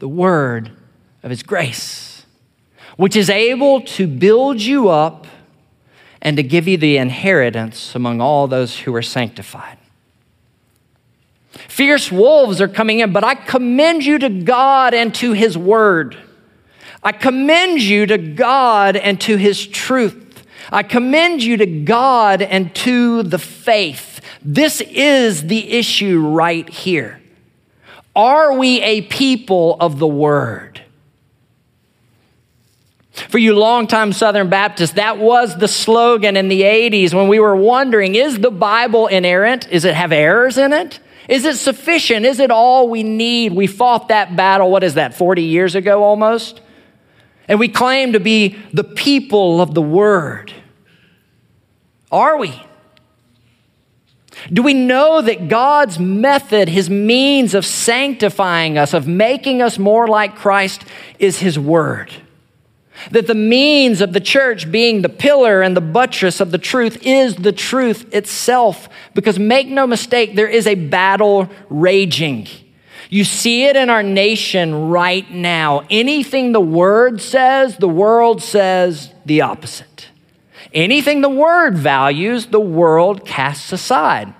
The 0.00 0.08
word 0.08 0.72
of 1.22 1.30
his 1.30 1.44
grace, 1.44 2.26
which 2.96 3.14
is 3.14 3.30
able 3.30 3.82
to 3.82 4.08
build 4.08 4.60
you 4.60 4.88
up 4.88 5.28
and 6.20 6.36
to 6.36 6.42
give 6.42 6.66
you 6.66 6.76
the 6.76 6.96
inheritance 6.96 7.94
among 7.94 8.20
all 8.20 8.46
those 8.46 8.80
who 8.80 8.94
are 8.94 9.02
sanctified. 9.02 9.78
Fierce 11.50 12.10
wolves 12.10 12.60
are 12.60 12.68
coming 12.68 13.00
in, 13.00 13.12
but 13.12 13.24
I 13.24 13.34
commend 13.34 14.04
you 14.04 14.18
to 14.18 14.28
God 14.28 14.94
and 14.94 15.14
to 15.16 15.32
His 15.32 15.56
Word. 15.56 16.16
I 17.02 17.12
commend 17.12 17.82
you 17.82 18.06
to 18.06 18.18
God 18.18 18.96
and 18.96 19.20
to 19.22 19.36
His 19.36 19.66
truth. 19.66 20.44
I 20.70 20.82
commend 20.82 21.42
you 21.42 21.56
to 21.56 21.66
God 21.66 22.42
and 22.42 22.74
to 22.76 23.22
the 23.22 23.38
faith. 23.38 24.20
This 24.42 24.80
is 24.80 25.46
the 25.46 25.72
issue 25.72 26.20
right 26.20 26.68
here. 26.68 27.20
Are 28.14 28.52
we 28.52 28.80
a 28.82 29.02
people 29.02 29.76
of 29.80 29.98
the 29.98 30.06
Word? 30.06 30.82
For 33.28 33.38
you 33.38 33.54
longtime 33.54 34.12
Southern 34.12 34.48
Baptists, 34.48 34.92
that 34.92 35.18
was 35.18 35.56
the 35.56 35.68
slogan 35.68 36.36
in 36.36 36.48
the 36.48 36.62
80s 36.62 37.14
when 37.14 37.28
we 37.28 37.40
were 37.40 37.56
wondering 37.56 38.14
is 38.14 38.38
the 38.38 38.50
Bible 38.50 39.06
inerrant? 39.06 39.68
Is 39.70 39.84
it 39.84 39.94
have 39.94 40.12
errors 40.12 40.58
in 40.58 40.72
it? 40.72 41.00
Is 41.28 41.44
it 41.44 41.56
sufficient? 41.56 42.24
Is 42.24 42.40
it 42.40 42.50
all 42.50 42.88
we 42.88 43.02
need? 43.02 43.52
We 43.52 43.66
fought 43.66 44.08
that 44.08 44.34
battle, 44.34 44.70
what 44.70 44.82
is 44.82 44.94
that, 44.94 45.14
40 45.14 45.42
years 45.42 45.74
ago 45.74 46.02
almost? 46.02 46.60
And 47.46 47.58
we 47.58 47.68
claim 47.68 48.12
to 48.12 48.20
be 48.20 48.58
the 48.72 48.84
people 48.84 49.60
of 49.60 49.74
the 49.74 49.82
Word. 49.82 50.52
Are 52.10 52.38
we? 52.38 52.62
Do 54.52 54.62
we 54.62 54.72
know 54.72 55.20
that 55.20 55.48
God's 55.48 55.98
method, 55.98 56.68
His 56.68 56.88
means 56.88 57.54
of 57.54 57.66
sanctifying 57.66 58.78
us, 58.78 58.94
of 58.94 59.06
making 59.06 59.60
us 59.60 59.78
more 59.78 60.06
like 60.06 60.36
Christ, 60.36 60.84
is 61.18 61.40
His 61.40 61.58
Word? 61.58 62.10
That 63.10 63.26
the 63.26 63.34
means 63.34 64.00
of 64.00 64.12
the 64.12 64.20
church 64.20 64.70
being 64.70 65.02
the 65.02 65.08
pillar 65.08 65.62
and 65.62 65.76
the 65.76 65.80
buttress 65.80 66.40
of 66.40 66.50
the 66.50 66.58
truth 66.58 66.98
is 67.02 67.36
the 67.36 67.52
truth 67.52 68.12
itself. 68.14 68.88
Because 69.14 69.38
make 69.38 69.68
no 69.68 69.86
mistake, 69.86 70.34
there 70.34 70.48
is 70.48 70.66
a 70.66 70.74
battle 70.74 71.48
raging. 71.68 72.48
You 73.10 73.24
see 73.24 73.64
it 73.64 73.76
in 73.76 73.88
our 73.88 74.02
nation 74.02 74.88
right 74.88 75.28
now. 75.30 75.84
Anything 75.88 76.52
the 76.52 76.60
word 76.60 77.20
says, 77.20 77.76
the 77.78 77.88
world 77.88 78.42
says 78.42 79.12
the 79.24 79.40
opposite. 79.40 80.08
Anything 80.74 81.22
the 81.22 81.30
word 81.30 81.78
values, 81.78 82.46
the 82.46 82.60
world 82.60 83.24
casts 83.24 83.72
aside. 83.72 84.34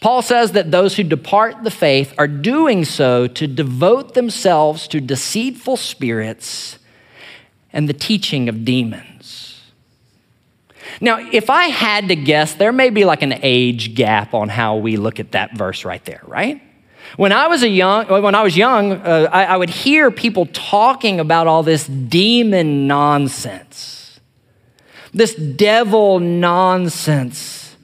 Paul 0.00 0.22
says 0.22 0.52
that 0.52 0.70
those 0.70 0.96
who 0.96 1.02
depart 1.02 1.62
the 1.62 1.70
faith 1.70 2.14
are 2.16 2.26
doing 2.26 2.86
so 2.86 3.26
to 3.26 3.46
devote 3.46 4.14
themselves 4.14 4.88
to 4.88 5.00
deceitful 5.00 5.76
spirits 5.76 6.78
and 7.72 7.88
the 7.88 7.92
teaching 7.92 8.48
of 8.48 8.64
demons. 8.64 9.60
Now, 11.00 11.18
if 11.32 11.50
I 11.50 11.64
had 11.64 12.08
to 12.08 12.16
guess, 12.16 12.54
there 12.54 12.72
may 12.72 12.90
be 12.90 13.04
like 13.04 13.22
an 13.22 13.34
age 13.42 13.94
gap 13.94 14.34
on 14.34 14.48
how 14.48 14.76
we 14.76 14.96
look 14.96 15.20
at 15.20 15.32
that 15.32 15.56
verse 15.56 15.84
right 15.84 16.04
there, 16.04 16.22
right? 16.26 16.60
When 17.16 17.32
I 17.32 17.48
was 17.48 17.62
a 17.62 17.68
young, 17.68 18.06
when 18.06 18.34
I 18.34 18.42
was 18.42 18.56
young, 18.56 18.92
uh, 18.92 19.28
I, 19.32 19.44
I 19.44 19.56
would 19.56 19.70
hear 19.70 20.10
people 20.10 20.46
talking 20.46 21.20
about 21.20 21.46
all 21.46 21.62
this 21.62 21.86
demon 21.86 22.86
nonsense, 22.86 24.20
this 25.12 25.34
devil 25.34 26.20
nonsense, 26.20 27.76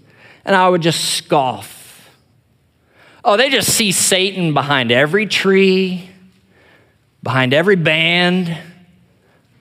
and 0.44 0.54
I 0.54 0.68
would 0.68 0.82
just 0.82 1.16
scoff. 1.16 2.10
Oh, 3.24 3.36
they 3.36 3.50
just 3.50 3.70
see 3.70 3.90
Satan 3.90 4.54
behind 4.54 4.92
every 4.92 5.26
tree, 5.26 6.08
behind 7.22 7.52
every 7.52 7.76
band 7.76 8.56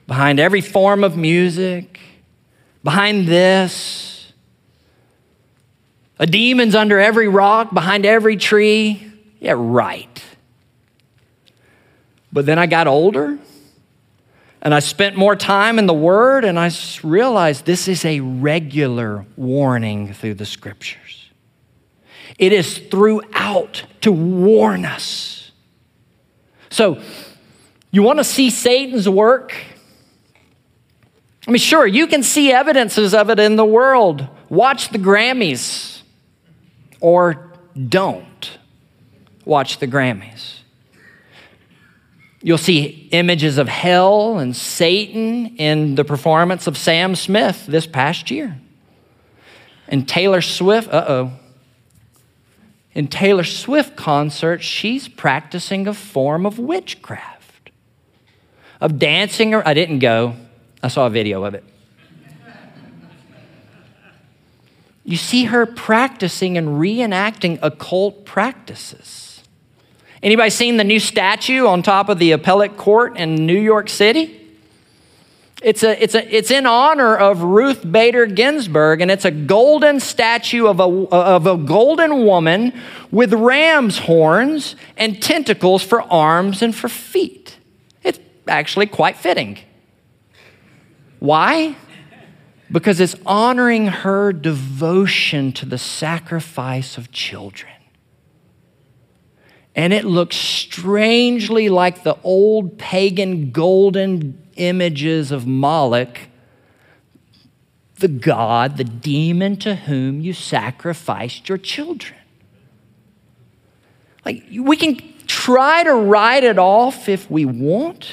behind 0.06 0.38
every 0.38 0.60
form 0.60 1.04
of 1.04 1.16
music, 1.16 1.98
behind 2.84 3.26
this. 3.26 4.32
A 6.18 6.26
demon's 6.26 6.74
under 6.74 6.98
every 6.98 7.28
rock, 7.28 7.74
behind 7.74 8.06
every 8.06 8.36
tree. 8.36 9.12
Yeah, 9.38 9.54
right. 9.56 10.22
But 12.32 12.46
then 12.46 12.58
I 12.58 12.66
got 12.66 12.86
older 12.86 13.38
and 14.62 14.74
I 14.74 14.80
spent 14.80 15.16
more 15.16 15.36
time 15.36 15.78
in 15.78 15.86
the 15.86 15.94
Word 15.94 16.44
and 16.44 16.58
I 16.58 16.70
realized 17.02 17.66
this 17.66 17.88
is 17.88 18.04
a 18.04 18.20
regular 18.20 19.26
warning 19.36 20.12
through 20.12 20.34
the 20.34 20.46
Scriptures. 20.46 21.30
It 22.38 22.52
is 22.52 22.78
throughout 22.78 23.84
to 24.02 24.12
warn 24.12 24.84
us. 24.84 25.50
So, 26.70 27.00
you 27.90 28.02
want 28.02 28.18
to 28.18 28.24
see 28.24 28.50
Satan's 28.50 29.08
work? 29.08 29.54
I 31.46 31.50
mean, 31.50 31.58
sure, 31.58 31.86
you 31.86 32.06
can 32.06 32.22
see 32.22 32.50
evidences 32.52 33.14
of 33.14 33.30
it 33.30 33.38
in 33.38 33.56
the 33.56 33.64
world. 33.64 34.26
Watch 34.48 34.88
the 34.88 34.98
Grammys 34.98 36.00
or 37.00 37.52
don't 37.88 38.58
watch 39.44 39.78
the 39.78 39.86
Grammys. 39.86 40.60
You'll 42.42 42.58
see 42.58 43.08
images 43.12 43.58
of 43.58 43.68
hell 43.68 44.38
and 44.38 44.54
Satan 44.54 45.56
in 45.56 45.94
the 45.94 46.04
performance 46.04 46.66
of 46.66 46.76
Sam 46.76 47.14
Smith 47.14 47.66
this 47.66 47.86
past 47.86 48.30
year. 48.30 48.58
And 49.88 50.08
Taylor 50.08 50.40
Swift, 50.40 50.92
uh 50.92 51.04
oh. 51.08 51.32
In 52.92 53.08
Taylor 53.08 53.44
Swift 53.44 53.94
concert, 53.94 54.62
she's 54.62 55.06
practicing 55.06 55.86
a 55.86 55.92
form 55.92 56.46
of 56.46 56.58
witchcraft, 56.58 57.70
of 58.80 58.98
dancing. 58.98 59.52
Or 59.52 59.66
I 59.68 59.74
didn't 59.74 59.98
go, 59.98 60.34
I 60.86 60.88
saw 60.88 61.06
a 61.06 61.10
video 61.10 61.42
of 61.42 61.54
it. 61.54 61.64
You 65.02 65.16
see 65.16 65.46
her 65.46 65.66
practicing 65.66 66.56
and 66.56 66.80
reenacting 66.80 67.58
occult 67.60 68.24
practices. 68.24 69.42
Anybody 70.22 70.50
seen 70.50 70.76
the 70.76 70.84
new 70.84 71.00
statue 71.00 71.66
on 71.66 71.82
top 71.82 72.08
of 72.08 72.20
the 72.20 72.30
appellate 72.30 72.76
court 72.76 73.16
in 73.16 73.34
New 73.34 73.58
York 73.58 73.88
City? 73.88 74.40
It's, 75.60 75.82
a, 75.82 76.00
it's, 76.00 76.14
a, 76.14 76.32
it's 76.32 76.52
in 76.52 76.66
honor 76.66 77.16
of 77.16 77.42
Ruth 77.42 77.90
Bader 77.90 78.26
Ginsburg, 78.26 79.00
and 79.00 79.10
it's 79.10 79.24
a 79.24 79.32
golden 79.32 79.98
statue 79.98 80.68
of 80.68 80.78
a, 80.78 80.84
of 80.84 81.48
a 81.48 81.56
golden 81.56 82.24
woman 82.24 82.72
with 83.10 83.32
ram's 83.32 83.98
horns 83.98 84.76
and 84.96 85.20
tentacles 85.20 85.82
for 85.82 86.02
arms 86.02 86.62
and 86.62 86.72
for 86.72 86.88
feet. 86.88 87.56
It's 88.04 88.20
actually 88.46 88.86
quite 88.86 89.16
fitting. 89.16 89.58
Why? 91.18 91.76
Because 92.70 93.00
it's 93.00 93.16
honoring 93.24 93.86
her 93.86 94.32
devotion 94.32 95.52
to 95.52 95.66
the 95.66 95.78
sacrifice 95.78 96.98
of 96.98 97.12
children. 97.12 97.72
And 99.74 99.92
it 99.92 100.04
looks 100.04 100.36
strangely 100.36 101.68
like 101.68 102.02
the 102.02 102.16
old 102.22 102.78
pagan 102.78 103.50
golden 103.50 104.42
images 104.56 105.30
of 105.30 105.46
Moloch, 105.46 106.18
the 107.98 108.08
god, 108.08 108.78
the 108.78 108.84
demon 108.84 109.56
to 109.58 109.74
whom 109.74 110.20
you 110.20 110.32
sacrificed 110.32 111.48
your 111.48 111.58
children. 111.58 112.18
Like, 114.24 114.44
we 114.50 114.76
can 114.76 114.98
try 115.26 115.84
to 115.84 115.94
write 115.94 116.42
it 116.42 116.58
off 116.58 117.08
if 117.08 117.30
we 117.30 117.44
want. 117.44 118.08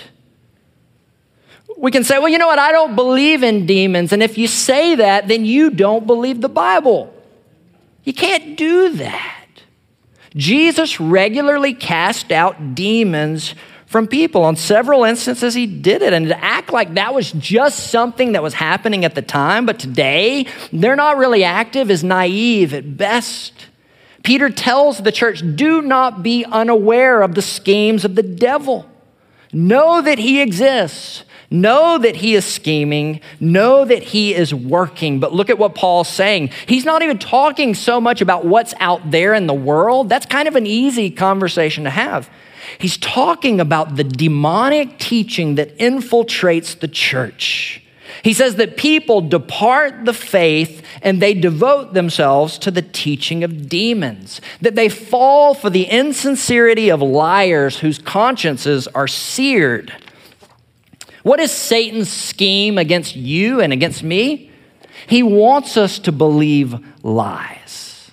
We 1.78 1.92
can 1.92 2.04
say, 2.04 2.20
well, 2.20 2.30
you 2.30 2.38
know 2.38 2.48
what? 2.48 2.60
I 2.60 2.72
don't 2.72 2.96
believe 2.96 3.44
in 3.44 3.66
demons. 3.66 4.14
And 4.14 4.24
if 4.24 4.38
you 4.38 4.48
say 4.48 4.96
that, 4.96 5.28
then 5.28 5.46
you 5.46 5.70
don't 5.70 6.08
believe 6.08 6.42
the 6.42 6.50
Bible. 6.50 7.14
You 8.04 8.14
can't 8.14 8.58
do 8.58 8.94
that. 8.94 9.48
Jesus 10.36 11.00
regularly 11.00 11.74
cast 11.74 12.32
out 12.32 12.76
demons 12.76 13.56
from 13.86 14.08
people. 14.08 14.44
On 14.44 14.56
several 14.56 15.04
instances, 15.04 15.54
he 15.54 15.68
did 15.68 16.02
it. 16.02 16.14
And 16.14 16.28
to 16.28 16.44
act 16.44 16.74
like 16.74 16.96
that 16.96 17.14
was 17.14 17.32
just 17.34 17.92
something 17.92 18.32
that 18.32 18.42
was 18.42 18.56
happening 18.56 19.06
at 19.06 19.14
the 19.14 19.22
time, 19.22 19.66
but 19.66 19.80
today 19.80 20.48
they're 20.72 20.96
not 20.96 21.18
really 21.18 21.44
active 21.44 21.92
is 21.92 22.04
naive 22.04 22.74
at 22.74 22.98
best. 22.98 23.68
Peter 24.24 24.50
tells 24.50 24.98
the 25.00 25.12
church 25.12 25.44
do 25.56 25.82
not 25.82 26.24
be 26.24 26.44
unaware 26.46 27.22
of 27.22 27.36
the 27.36 27.42
schemes 27.42 28.04
of 28.04 28.16
the 28.16 28.24
devil. 28.24 28.90
Know 29.52 30.02
that 30.02 30.18
he 30.18 30.42
exists. 30.42 31.24
Know 31.54 32.00
that 32.00 32.16
he 32.16 32.34
is 32.34 32.46
scheming. 32.46 33.22
Know 33.40 33.86
that 33.86 34.02
he 34.02 34.34
is 34.34 34.56
working. 34.56 35.20
But 35.20 35.34
look 35.34 35.52
at 35.52 35.60
what 35.60 35.76
Paul's 35.76 36.10
saying. 36.10 36.50
He's 36.66 36.84
not 36.84 37.04
even 37.04 37.20
talking 37.20 37.76
so 37.76 38.02
much 38.02 38.22
about 38.22 38.44
what's 38.44 38.74
out 38.80 39.12
there 39.12 39.36
in 39.36 39.46
the 39.46 39.54
world. 39.54 40.10
That's 40.10 40.26
kind 40.26 40.48
of 40.48 40.56
an 40.56 40.66
easy 40.66 41.12
conversation 41.12 41.84
to 41.84 41.92
have. 41.92 42.28
He's 42.80 42.98
talking 42.98 43.60
about 43.60 43.98
the 43.98 44.04
demonic 44.04 44.98
teaching 44.98 45.54
that 45.56 45.78
infiltrates 45.78 46.80
the 46.80 46.88
church. 46.88 47.84
He 48.24 48.34
says 48.34 48.56
that 48.56 48.76
people 48.76 49.22
depart 49.22 50.06
the 50.06 50.14
faith 50.14 50.82
and 51.04 51.22
they 51.22 51.36
devote 51.36 51.94
themselves 51.94 52.58
to 52.60 52.72
the 52.72 52.82
teaching 52.82 53.44
of 53.44 53.70
demons, 53.70 54.42
that 54.62 54.74
they 54.74 54.90
fall 54.90 55.54
for 55.54 55.70
the 55.70 55.84
insincerity 55.84 56.90
of 56.90 57.04
liars 57.04 57.78
whose 57.80 58.00
consciences 58.00 58.88
are 58.88 59.08
seared. 59.08 59.94
What 61.24 61.40
is 61.40 61.52
Satan's 61.52 62.12
scheme 62.12 62.78
against 62.78 63.16
you 63.16 63.62
and 63.62 63.74
against 63.74 64.04
me? 64.04 64.52
He 65.08 65.24
wants 65.24 65.78
us 65.78 66.00
to 66.00 66.12
believe 66.12 66.76
lies. 67.04 68.12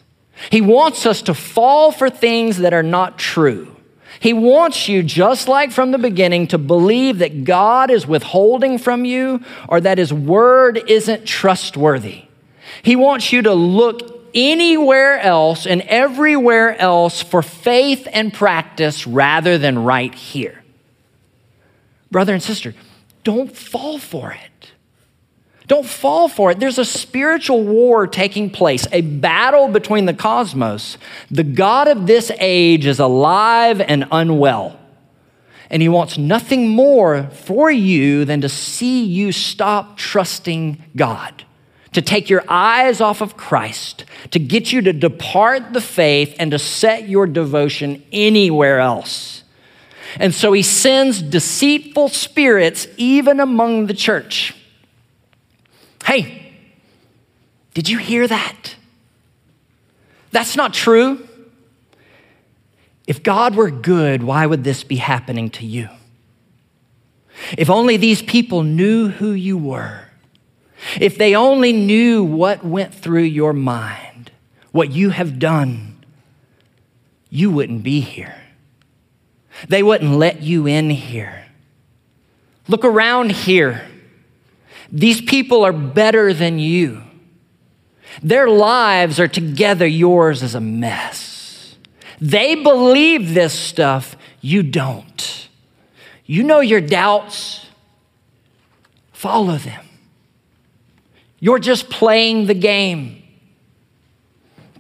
He 0.51 0.61
wants 0.61 1.07
us 1.07 1.23
to 1.23 1.35
fall 1.35 1.93
for 1.93 2.09
things 2.09 2.59
that 2.59 2.73
are 2.73 2.83
not 2.83 3.19
true. 3.19 3.77
He 4.21 4.33
wants 4.33 4.89
you, 4.89 5.03
just 5.03 5.49
like 5.49 5.71
from 5.71 5.93
the 5.93 5.99
beginning, 5.99 6.49
to 6.49 6.59
believe 6.59 7.19
that 7.19 7.45
God 7.45 7.91
is 7.91 8.07
withholding 8.07 8.79
from 8.79 9.05
you 9.05 9.41
or 9.69 9.81
that 9.81 9.99
His 9.99 10.13
word 10.13 10.83
isn't 10.89 11.27
trustworthy. 11.27 12.25
He 12.83 12.97
wants 12.97 13.33
you 13.33 13.43
to 13.43 13.55
look 13.55 14.21
anywhere 14.35 15.19
else 15.21 15.67
and 15.67 15.83
everywhere 15.83 16.79
else 16.79 17.23
for 17.23 17.43
faith 17.43 18.07
and 18.13 18.33
practice 18.33 19.07
rather 19.07 19.59
than 19.59 19.85
right 19.85 20.15
here. 20.15 20.63
Brother 22.11 22.35
and 22.35 22.43
sister, 22.43 22.75
don't 23.25 23.55
fall 23.57 23.99
for 23.99 24.33
it. 24.33 24.73
Don't 25.71 25.87
fall 25.87 26.29
for 26.29 26.51
it. 26.51 26.59
There's 26.59 26.79
a 26.79 26.85
spiritual 26.85 27.63
war 27.63 28.09
taking 28.09 28.51
place, 28.51 28.89
a 28.91 29.03
battle 29.03 29.69
between 29.69 30.05
the 30.05 30.13
cosmos. 30.13 30.99
The 31.31 31.45
God 31.45 31.87
of 31.87 32.09
this 32.09 32.33
age 32.41 32.87
is 32.87 32.99
alive 32.99 33.81
and 33.81 34.09
unwell. 34.11 34.81
And 35.71 35.81
he 35.81 35.89
wants 35.89 36.19
nothing 36.19 36.71
more 36.71 37.31
for 37.31 37.71
you 37.71 38.25
than 38.25 38.41
to 38.41 38.49
see 38.49 39.05
you 39.05 39.31
stop 39.31 39.97
trusting 39.97 40.83
God, 40.97 41.45
to 41.93 42.03
take 42.03 42.29
your 42.29 42.43
eyes 42.49 43.01
off 43.01 43.21
of 43.21 43.37
Christ, 43.37 44.05
to 44.33 44.41
get 44.41 44.73
you 44.73 44.83
to 44.83 44.93
depart 44.93 45.73
the 45.73 45.81
faith 45.81 46.35
and 46.41 46.51
to 46.51 46.59
set 46.59 47.09
your 47.09 47.29
devotion 47.29 48.03
anywhere 48.11 48.81
else. 48.81 49.40
And 50.17 50.35
so 50.35 50.53
he 50.53 50.63
sends 50.63 51.23
deceitful 51.23 52.09
spirits 52.09 52.89
even 52.97 53.41
among 53.41 53.87
the 53.87 53.95
church. 53.95 54.55
Hey, 56.05 56.55
did 57.75 57.89
you 57.89 57.99
hear 57.99 58.27
that? 58.27 58.75
That's 60.33 60.57
not 60.57 60.75
true. 60.75 61.27
If 63.07 63.23
God 63.23 63.55
were 63.55 63.71
good, 63.71 64.23
why 64.23 64.47
would 64.47 64.65
this 64.65 64.85
be 64.85 64.97
happening 64.97 65.51
to 65.51 65.67
you? 65.67 65.89
If 67.57 67.71
only 67.71 67.97
these 67.97 68.23
people 68.23 68.63
knew 68.63 69.09
who 69.09 69.33
you 69.33 69.57
were, 69.57 70.07
if 71.01 71.19
they 71.19 71.35
only 71.35 71.73
knew 71.73 72.25
what 72.25 72.65
went 72.65 72.95
through 72.95 73.23
your 73.23 73.53
mind, 73.53 74.31
what 74.73 74.91
you 74.91 75.11
have 75.11 75.39
done, 75.39 76.05
you 77.29 77.51
wouldn't 77.51 77.83
be 77.83 78.01
here. 78.01 78.40
They 79.69 79.83
wouldn't 79.83 80.17
let 80.17 80.43
you 80.43 80.67
in 80.67 80.91
here. 80.91 81.47
Look 82.69 82.85
around 82.85 83.33
here. 83.33 83.87
These 84.93 85.21
people 85.21 85.65
are 85.65 85.73
better 85.73 86.33
than 86.33 86.59
you. 86.59 87.03
Their 88.23 88.49
lives 88.49 89.21
are 89.21 89.29
together, 89.29 89.87
yours 89.87 90.43
is 90.43 90.55
a 90.55 90.61
mess. 90.61 91.77
They 92.21 92.55
believe 92.55 93.35
this 93.35 93.53
stuff, 93.53 94.17
you 94.41 94.63
don't. 94.63 95.49
You 96.27 96.43
know 96.43 96.61
your 96.61 96.81
doubts, 96.81 97.67
follow 99.13 99.57
them. 99.57 99.85
You're 101.39 101.59
just 101.59 101.89
playing 101.89 102.47
the 102.47 102.55
game. 102.55 103.23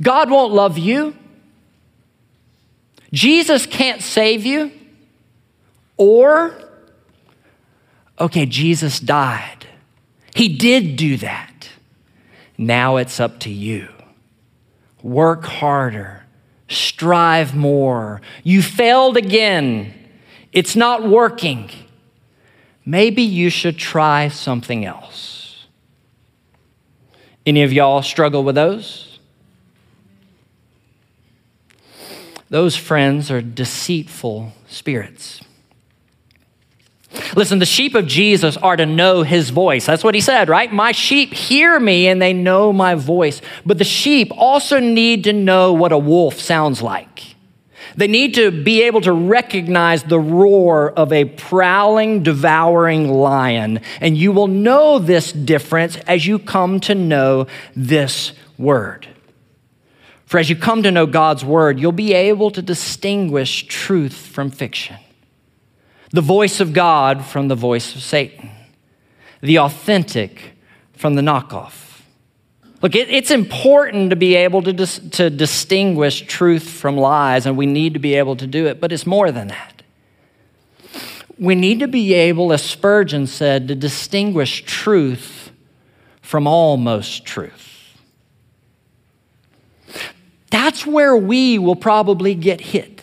God 0.02 0.30
won't 0.30 0.52
love 0.52 0.76
you. 0.76 1.16
Jesus 3.12 3.66
can't 3.66 4.02
save 4.02 4.46
you. 4.46 4.72
Or, 5.96 6.54
okay, 8.18 8.46
Jesus 8.46 9.00
died. 9.00 9.66
He 10.34 10.48
did 10.56 10.96
do 10.96 11.16
that. 11.18 11.68
Now 12.56 12.96
it's 12.96 13.20
up 13.20 13.40
to 13.40 13.50
you. 13.50 13.88
Work 15.02 15.44
harder, 15.44 16.24
strive 16.68 17.54
more. 17.54 18.20
You 18.44 18.62
failed 18.62 19.16
again. 19.16 19.94
It's 20.52 20.76
not 20.76 21.08
working. 21.08 21.70
Maybe 22.84 23.22
you 23.22 23.50
should 23.50 23.78
try 23.78 24.28
something 24.28 24.84
else. 24.84 25.66
Any 27.46 27.62
of 27.62 27.72
y'all 27.72 28.02
struggle 28.02 28.44
with 28.44 28.54
those? 28.54 29.09
Those 32.50 32.76
friends 32.76 33.30
are 33.30 33.40
deceitful 33.40 34.52
spirits. 34.68 35.40
Listen, 37.34 37.58
the 37.58 37.66
sheep 37.66 37.94
of 37.94 38.06
Jesus 38.06 38.56
are 38.56 38.76
to 38.76 38.86
know 38.86 39.22
his 39.22 39.50
voice. 39.50 39.86
That's 39.86 40.04
what 40.04 40.14
he 40.14 40.20
said, 40.20 40.48
right? 40.48 40.72
My 40.72 40.92
sheep 40.92 41.32
hear 41.32 41.78
me 41.80 42.06
and 42.06 42.20
they 42.20 42.32
know 42.32 42.72
my 42.72 42.94
voice. 42.94 43.40
But 43.66 43.78
the 43.78 43.84
sheep 43.84 44.30
also 44.36 44.78
need 44.78 45.24
to 45.24 45.32
know 45.32 45.72
what 45.72 45.92
a 45.92 45.98
wolf 45.98 46.38
sounds 46.40 46.82
like. 46.82 47.36
They 47.96 48.06
need 48.06 48.34
to 48.34 48.50
be 48.50 48.82
able 48.82 49.00
to 49.02 49.12
recognize 49.12 50.04
the 50.04 50.20
roar 50.20 50.92
of 50.92 51.12
a 51.12 51.24
prowling, 51.24 52.22
devouring 52.22 53.08
lion. 53.12 53.80
And 54.00 54.16
you 54.16 54.30
will 54.30 54.46
know 54.46 55.00
this 55.00 55.32
difference 55.32 55.96
as 56.06 56.26
you 56.26 56.38
come 56.38 56.78
to 56.80 56.94
know 56.94 57.46
this 57.74 58.32
word. 58.56 59.08
For 60.30 60.38
as 60.38 60.48
you 60.48 60.54
come 60.54 60.84
to 60.84 60.92
know 60.92 61.06
God's 61.06 61.44
word, 61.44 61.80
you'll 61.80 61.90
be 61.90 62.14
able 62.14 62.52
to 62.52 62.62
distinguish 62.62 63.66
truth 63.66 64.14
from 64.14 64.52
fiction 64.52 64.96
the 66.12 66.20
voice 66.20 66.60
of 66.60 66.72
God 66.72 67.24
from 67.24 67.48
the 67.48 67.56
voice 67.56 67.96
of 67.96 68.00
Satan, 68.00 68.48
the 69.40 69.58
authentic 69.58 70.52
from 70.92 71.16
the 71.16 71.22
knockoff. 71.22 72.02
Look, 72.80 72.94
it, 72.94 73.10
it's 73.10 73.32
important 73.32 74.10
to 74.10 74.16
be 74.16 74.36
able 74.36 74.62
to, 74.62 74.72
dis, 74.72 75.00
to 75.10 75.30
distinguish 75.30 76.22
truth 76.22 76.68
from 76.68 76.96
lies, 76.96 77.44
and 77.44 77.56
we 77.56 77.66
need 77.66 77.94
to 77.94 78.00
be 78.00 78.14
able 78.14 78.36
to 78.36 78.46
do 78.46 78.66
it, 78.66 78.80
but 78.80 78.92
it's 78.92 79.06
more 79.06 79.32
than 79.32 79.48
that. 79.48 79.82
We 81.40 81.56
need 81.56 81.80
to 81.80 81.88
be 81.88 82.14
able, 82.14 82.52
as 82.52 82.62
Spurgeon 82.62 83.26
said, 83.26 83.66
to 83.66 83.74
distinguish 83.74 84.62
truth 84.64 85.50
from 86.22 86.46
almost 86.46 87.24
truth. 87.24 87.69
That's 90.50 90.86
where 90.86 91.16
we 91.16 91.58
will 91.58 91.76
probably 91.76 92.34
get 92.34 92.60
hit. 92.60 93.02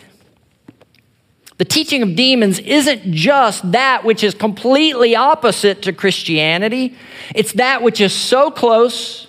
The 1.57 1.65
teaching 1.65 2.03
of 2.03 2.15
demons 2.15 2.59
isn't 2.59 3.11
just 3.11 3.71
that 3.71 4.03
which 4.03 4.23
is 4.23 4.35
completely 4.35 5.15
opposite 5.15 5.81
to 5.83 5.93
Christianity, 5.93 6.95
it's 7.33 7.53
that 7.53 7.81
which 7.81 7.99
is 7.99 8.13
so 8.13 8.51
close 8.51 9.27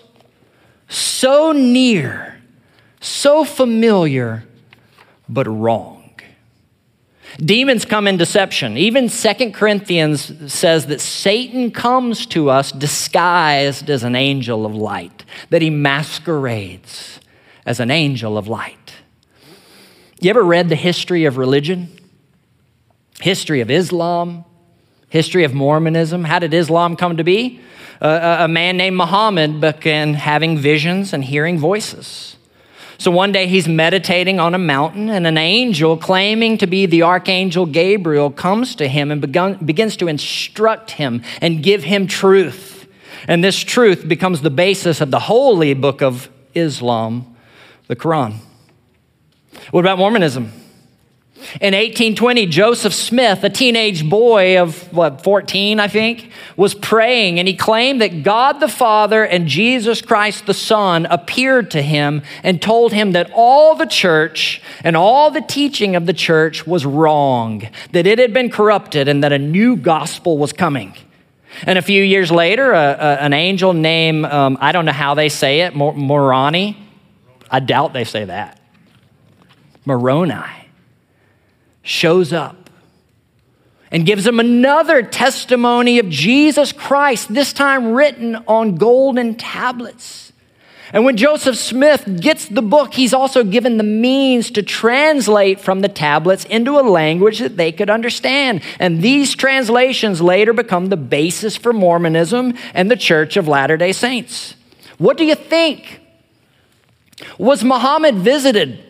so 0.88 1.52
near, 1.52 2.40
so 3.00 3.44
familiar, 3.44 4.44
but 5.28 5.46
wrong. 5.46 5.96
Demons 7.36 7.84
come 7.84 8.08
in 8.08 8.16
deception. 8.16 8.76
Even 8.76 9.08
Second 9.08 9.52
Corinthians 9.52 10.52
says 10.52 10.86
that 10.86 11.00
Satan 11.00 11.70
comes 11.70 12.26
to 12.26 12.50
us 12.50 12.72
disguised 12.72 13.90
as 13.90 14.02
an 14.02 14.16
angel 14.16 14.66
of 14.66 14.74
light, 14.74 15.24
that 15.50 15.62
he 15.62 15.70
masquerades 15.70 17.17
as 17.68 17.78
an 17.80 17.90
angel 17.90 18.36
of 18.36 18.48
light. 18.48 18.94
You 20.20 20.30
ever 20.30 20.42
read 20.42 20.68
the 20.68 20.76
history 20.76 21.26
of 21.26 21.36
religion? 21.36 21.88
History 23.20 23.60
of 23.60 23.70
Islam, 23.70 24.44
history 25.08 25.44
of 25.44 25.54
Mormonism. 25.54 26.24
How 26.24 26.38
did 26.38 26.54
Islam 26.54 26.96
come 26.96 27.16
to 27.16 27.24
be? 27.24 27.60
a, 28.00 28.44
a 28.44 28.48
man 28.48 28.76
named 28.76 28.96
Muhammad 28.96 29.60
began 29.60 30.14
having 30.14 30.58
visions 30.58 31.12
and 31.12 31.24
hearing 31.24 31.58
voices. 31.58 32.36
So 32.98 33.12
one 33.12 33.30
day 33.30 33.46
he's 33.46 33.68
meditating 33.68 34.40
on 34.40 34.54
a 34.54 34.58
mountain, 34.58 35.08
and 35.08 35.24
an 35.24 35.38
angel 35.38 35.96
claiming 35.96 36.58
to 36.58 36.66
be 36.66 36.84
the 36.84 37.02
archangel 37.02 37.64
Gabriel 37.64 38.30
comes 38.30 38.74
to 38.76 38.88
him 38.88 39.12
and 39.12 39.20
begun, 39.20 39.54
begins 39.64 39.96
to 39.98 40.08
instruct 40.08 40.92
him 40.92 41.22
and 41.40 41.62
give 41.62 41.84
him 41.84 42.08
truth. 42.08 42.88
And 43.28 43.44
this 43.44 43.60
truth 43.60 44.08
becomes 44.08 44.42
the 44.42 44.50
basis 44.50 45.00
of 45.00 45.12
the 45.12 45.20
holy 45.20 45.74
book 45.74 46.02
of 46.02 46.28
Islam, 46.54 47.36
the 47.88 47.96
Quran. 47.96 48.36
What 49.70 49.80
about 49.80 49.98
Mormonism? 49.98 50.52
In 51.60 51.72
1820, 51.72 52.46
Joseph 52.46 52.92
Smith, 52.92 53.44
a 53.44 53.48
teenage 53.48 54.08
boy 54.08 54.60
of 54.60 54.92
what, 54.92 55.22
14, 55.22 55.78
I 55.78 55.86
think, 55.86 56.32
was 56.56 56.74
praying 56.74 57.38
and 57.38 57.46
he 57.46 57.54
claimed 57.54 58.00
that 58.00 58.24
God 58.24 58.54
the 58.54 58.68
Father 58.68 59.24
and 59.24 59.46
Jesus 59.46 60.02
Christ 60.02 60.46
the 60.46 60.54
Son 60.54 61.06
appeared 61.06 61.70
to 61.70 61.80
him 61.80 62.22
and 62.42 62.60
told 62.60 62.92
him 62.92 63.12
that 63.12 63.30
all 63.32 63.76
the 63.76 63.86
church 63.86 64.60
and 64.82 64.96
all 64.96 65.30
the 65.30 65.40
teaching 65.40 65.94
of 65.94 66.06
the 66.06 66.12
church 66.12 66.66
was 66.66 66.84
wrong, 66.84 67.68
that 67.92 68.06
it 68.06 68.18
had 68.18 68.34
been 68.34 68.50
corrupted 68.50 69.06
and 69.06 69.22
that 69.22 69.32
a 69.32 69.38
new 69.38 69.76
gospel 69.76 70.38
was 70.38 70.52
coming. 70.52 70.92
And 71.62 71.78
a 71.78 71.82
few 71.82 72.02
years 72.02 72.32
later, 72.32 72.72
a, 72.72 72.96
a, 72.98 73.16
an 73.20 73.32
angel 73.32 73.72
named, 73.72 74.26
um, 74.26 74.58
I 74.60 74.72
don't 74.72 74.84
know 74.84 74.92
how 74.92 75.14
they 75.14 75.28
say 75.28 75.60
it, 75.60 75.74
Moroni, 75.74 76.87
I 77.50 77.60
doubt 77.60 77.92
they 77.92 78.04
say 78.04 78.24
that, 78.24 78.60
Moroni 79.84 80.70
shows 81.82 82.32
up 82.32 82.68
and 83.90 84.04
gives 84.04 84.24
them 84.24 84.38
another 84.38 85.02
testimony 85.02 85.98
of 85.98 86.08
Jesus 86.10 86.72
Christ, 86.72 87.32
this 87.32 87.52
time 87.52 87.92
written 87.92 88.36
on 88.46 88.76
golden 88.76 89.34
tablets. 89.34 90.32
And 90.92 91.04
when 91.04 91.18
Joseph 91.18 91.56
Smith 91.56 92.20
gets 92.20 92.46
the 92.46 92.62
book, 92.62 92.94
he's 92.94 93.12
also 93.12 93.44
given 93.44 93.76
the 93.76 93.84
means 93.84 94.50
to 94.52 94.62
translate 94.62 95.60
from 95.60 95.80
the 95.80 95.88
tablets 95.88 96.44
into 96.46 96.78
a 96.78 96.80
language 96.80 97.40
that 97.40 97.58
they 97.58 97.72
could 97.72 97.90
understand. 97.90 98.62
And 98.78 99.02
these 99.02 99.34
translations 99.34 100.22
later 100.22 100.54
become 100.54 100.86
the 100.86 100.96
basis 100.96 101.56
for 101.56 101.74
Mormonism 101.74 102.54
and 102.72 102.90
the 102.90 102.96
Church 102.96 103.36
of 103.36 103.46
Latter 103.46 103.76
day 103.76 103.92
Saints. 103.92 104.54
What 104.96 105.18
do 105.18 105.24
you 105.24 105.34
think? 105.34 105.97
Was 107.38 107.64
Muhammad 107.64 108.16
visited 108.16 108.84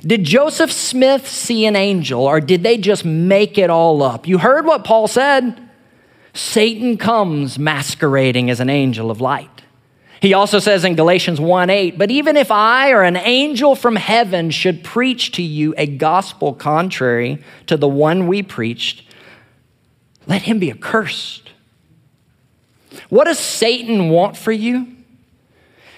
did 0.00 0.24
Joseph 0.24 0.72
Smith 0.72 1.28
see 1.28 1.66
an 1.66 1.76
angel 1.76 2.22
or 2.22 2.40
did 2.40 2.62
they 2.62 2.78
just 2.78 3.04
make 3.04 3.58
it 3.58 3.70
all 3.70 4.02
up? 4.02 4.26
You 4.26 4.38
heard 4.38 4.64
what 4.64 4.84
Paul 4.84 5.06
said. 5.06 5.68
Satan 6.34 6.96
comes 6.96 7.58
masquerading 7.58 8.48
as 8.48 8.60
an 8.60 8.70
angel 8.70 9.10
of 9.10 9.20
light. 9.20 9.48
He 10.20 10.34
also 10.34 10.60
says 10.60 10.84
in 10.84 10.94
Galatians 10.94 11.40
1 11.40 11.68
8, 11.68 11.98
but 11.98 12.10
even 12.10 12.36
if 12.36 12.50
I 12.50 12.92
or 12.92 13.02
an 13.02 13.16
angel 13.16 13.74
from 13.74 13.96
heaven 13.96 14.50
should 14.50 14.84
preach 14.84 15.32
to 15.32 15.42
you 15.42 15.74
a 15.76 15.86
gospel 15.86 16.54
contrary 16.54 17.42
to 17.66 17.76
the 17.76 17.88
one 17.88 18.28
we 18.28 18.42
preached, 18.42 19.04
let 20.26 20.42
him 20.42 20.58
be 20.60 20.70
accursed. 20.70 21.50
What 23.08 23.24
does 23.24 23.38
Satan 23.38 24.10
want 24.10 24.36
for 24.36 24.52
you? 24.52 24.86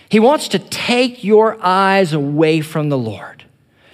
He 0.08 0.20
wants 0.20 0.48
to 0.48 0.58
take 0.58 1.24
your 1.24 1.58
eyes 1.60 2.12
away 2.12 2.60
from 2.60 2.88
the 2.88 2.98
Lord 2.98 3.34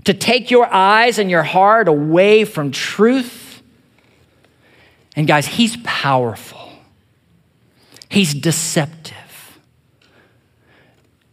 to 0.05 0.15
take 0.15 0.51
your 0.51 0.67
eyes 0.73 1.19
and 1.19 1.31
your 1.31 1.43
heart 1.43 1.89
away 1.89 2.45
from 2.45 2.71
truth. 2.71 3.63
And 5.17 5.27
guys, 5.27 5.47
he's 5.47 5.77
powerful, 5.85 6.73
he's 8.09 8.35
deceptive. 8.35 9.17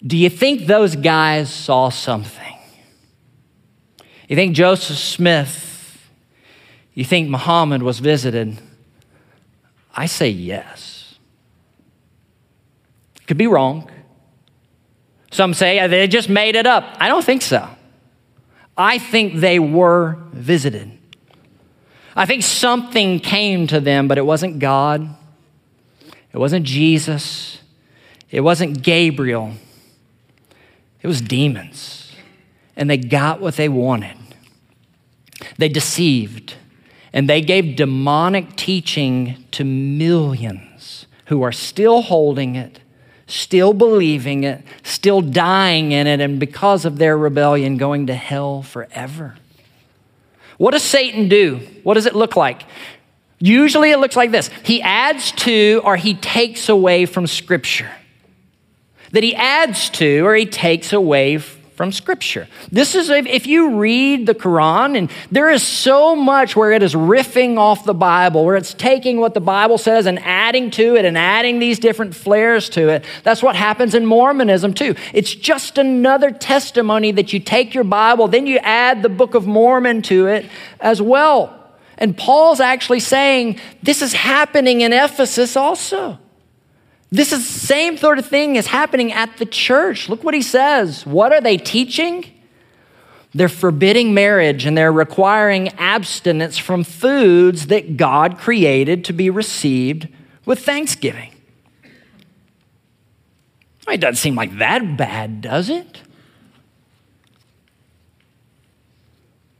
Do 0.06 0.16
you 0.16 0.30
think 0.30 0.68
those 0.68 0.96
guys 0.96 1.52
saw 1.52 1.90
something? 1.90 2.44
You 4.30 4.36
think 4.36 4.56
Joseph 4.56 4.98
Smith, 4.98 6.08
you 6.94 7.04
think 7.04 7.30
Muhammad 7.30 7.82
was 7.82 8.00
visited? 8.00 8.60
I 9.96 10.06
say 10.06 10.30
yes. 10.30 11.16
Could 13.26 13.38
be 13.38 13.48
wrong. 13.48 13.90
Some 15.32 15.54
say 15.54 15.80
uh, 15.80 15.88
they 15.88 16.08
just 16.08 16.30
made 16.30 16.56
it 16.56 16.66
up. 16.66 16.98
I 17.00 17.08
don't 17.08 17.24
think 17.24 17.42
so. 17.42 17.68
I 18.78 18.98
think 19.00 19.36
they 19.36 19.60
were 19.60 20.18
visited. 20.32 20.92
I 22.16 22.26
think 22.26 22.44
something 22.44 23.20
came 23.20 23.68
to 23.68 23.80
them, 23.80 24.08
but 24.08 24.18
it 24.18 24.26
wasn't 24.26 24.60
God. 24.60 25.08
It 26.34 26.38
wasn't 26.38 26.66
Jesus. 26.66 27.62
It 28.30 28.42
wasn't 28.42 28.82
Gabriel. 28.82 29.54
It 31.02 31.08
was 31.08 31.22
demons. 31.22 32.16
And 32.76 32.90
they 32.90 32.98
got 32.98 33.42
what 33.42 33.56
they 33.56 33.70
wanted. 33.70 34.18
They 35.58 35.70
deceived. 35.70 36.56
And 37.14 37.30
they 37.30 37.42
gave 37.42 37.76
demonic 37.76 38.56
teaching 38.56 39.44
to 39.52 39.64
millions 39.64 41.08
who 41.26 41.42
are 41.42 41.52
still 41.52 42.02
holding 42.02 42.56
it 42.56 42.80
still 43.28 43.74
believing 43.74 44.44
it, 44.46 44.64
still 44.84 45.22
dying 45.22 45.92
in 45.92 46.08
it, 46.08 46.20
and 46.20 46.40
because 46.40 46.86
of 46.86 46.98
their 46.98 47.18
rebellion, 47.18 47.78
going 47.78 48.08
to 48.08 48.16
hell 48.16 48.64
forever. 48.64 49.36
What 50.58 50.72
does 50.72 50.84
Satan 50.84 51.30
do? 51.30 51.60
What 51.84 51.94
does 51.94 52.06
it 52.06 52.16
look 52.16 52.36
like? 52.36 52.64
Usually 53.40 53.92
it 53.92 54.00
looks 54.00 54.16
like 54.16 54.32
this 54.32 54.50
He 54.64 54.82
adds 54.82 55.32
to 55.34 55.82
or 55.84 55.96
he 55.96 56.16
takes 56.16 56.70
away 56.70 57.06
from 57.06 57.28
Scripture. 57.28 57.92
That 59.12 59.24
he 59.24 59.36
adds 59.36 59.90
to 59.92 60.26
or 60.26 60.36
he 60.36 60.46
takes 60.46 60.92
away 60.92 61.38
from 61.78 61.92
Scripture. 61.92 62.48
This 62.72 62.96
is, 62.96 63.12
if 63.12 63.46
you 63.46 63.78
read 63.78 64.26
the 64.26 64.34
Quran, 64.34 64.98
and 64.98 65.12
there 65.32 65.52
is 65.52 65.62
so 65.62 66.16
much 66.16 66.56
where 66.56 66.72
it 66.72 66.82
is 66.82 66.96
riffing 66.96 67.60
off 67.60 67.86
the 67.86 67.94
Bible, 67.94 68.44
where 68.44 68.56
it's 68.56 68.74
taking 68.74 69.20
what 69.20 69.36
the 69.36 69.40
Bible 69.40 69.78
says 69.78 70.08
and 70.08 70.18
adding 70.24 70.72
to 70.72 70.96
it 70.96 71.06
and 71.06 71.16
adding 71.16 71.60
these 71.60 71.78
different 71.78 72.16
flares 72.16 72.68
to 72.70 72.90
it. 72.90 73.06
That's 73.24 73.44
what 73.44 73.56
happens 73.56 73.94
in 73.94 74.08
Mormonism 74.08 74.74
too. 74.74 74.96
It's 75.14 75.36
just 75.36 75.78
another 75.78 76.32
testimony 76.32 77.12
that 77.12 77.32
you 77.32 77.40
take 77.40 77.76
your 77.76 77.84
Bible, 77.84 78.28
then 78.28 78.48
you 78.48 78.58
add 78.58 79.04
the 79.04 79.10
Book 79.10 79.36
of 79.36 79.46
Mormon 79.46 80.02
to 80.04 80.26
it 80.26 80.48
as 80.80 81.00
well. 81.00 81.54
And 82.00 82.18
Paul's 82.18 82.60
actually 82.60 83.02
saying 83.02 83.60
this 83.84 84.02
is 84.02 84.14
happening 84.14 84.82
in 84.82 84.94
Ephesus 84.94 85.56
also. 85.56 86.18
This 87.10 87.32
is 87.32 87.46
the 87.46 87.60
same 87.60 87.98
sort 87.98 88.20
of 88.20 88.26
thing 88.26 88.58
is 88.58 88.68
happening 88.68 89.14
at 89.14 89.38
the 89.38 89.46
church. 89.46 90.10
Look 90.10 90.24
what 90.24 90.34
he 90.34 90.42
says. 90.42 91.06
What 91.06 91.32
are 91.32 91.40
they 91.40 91.58
teaching? 91.58 92.26
They're 93.34 93.50
forbidding 93.50 94.14
marriage 94.14 94.66
and 94.66 94.78
they're 94.78 94.92
requiring 94.92 95.70
abstinence 95.78 96.58
from 96.58 96.84
foods 96.84 97.68
that 97.68 97.96
God 97.96 98.38
created 98.38 99.06
to 99.06 99.14
be 99.14 99.30
received 99.30 100.08
with 100.46 100.60
thanksgiving. 100.60 101.32
It 103.88 104.02
doesn't 104.02 104.16
seem 104.16 104.36
like 104.36 104.58
that 104.58 104.98
bad, 104.98 105.42
does 105.42 105.70
it? 105.70 106.02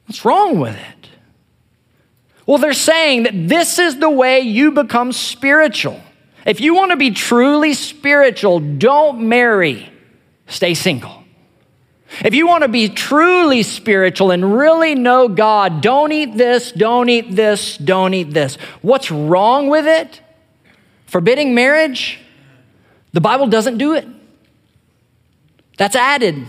What's 0.06 0.26
wrong 0.26 0.60
with 0.60 0.76
it? 0.76 1.10
Well, 2.46 2.58
they're 2.58 2.74
saying 2.74 3.24
that 3.24 3.48
this 3.48 3.78
is 3.78 4.00
the 4.00 4.10
way 4.10 4.40
you 4.40 4.72
become 4.72 5.12
spiritual. 5.12 6.02
If 6.48 6.62
you 6.62 6.74
want 6.74 6.92
to 6.92 6.98
be 6.98 7.12
truly 7.12 7.74
spiritual, 7.74 8.62
don't 8.62 9.28
marry, 9.28 9.92
stay 10.48 10.76
single. 10.76 11.26
If 12.24 12.34
you 12.34 12.48
want 12.48 12.62
to 12.62 12.70
be 12.70 12.88
truly 12.88 13.64
spiritual 13.64 14.32
and 14.32 14.58
really 14.58 14.96
know 14.96 15.28
God, 15.28 15.82
don't 15.82 16.14
eat 16.14 16.38
this, 16.38 16.72
don't 16.72 17.10
eat 17.10 17.36
this, 17.36 17.76
don't 17.76 18.14
eat 18.14 18.34
this. 18.34 18.56
What's 18.82 19.12
wrong 19.12 19.68
with 19.68 19.86
it? 19.86 20.22
Forbidding 21.06 21.54
marriage? 21.54 22.22
The 23.12 23.20
Bible 23.20 23.48
doesn't 23.48 23.78
do 23.78 23.94
it. 23.96 24.08
That's 25.78 25.98
added. 25.98 26.48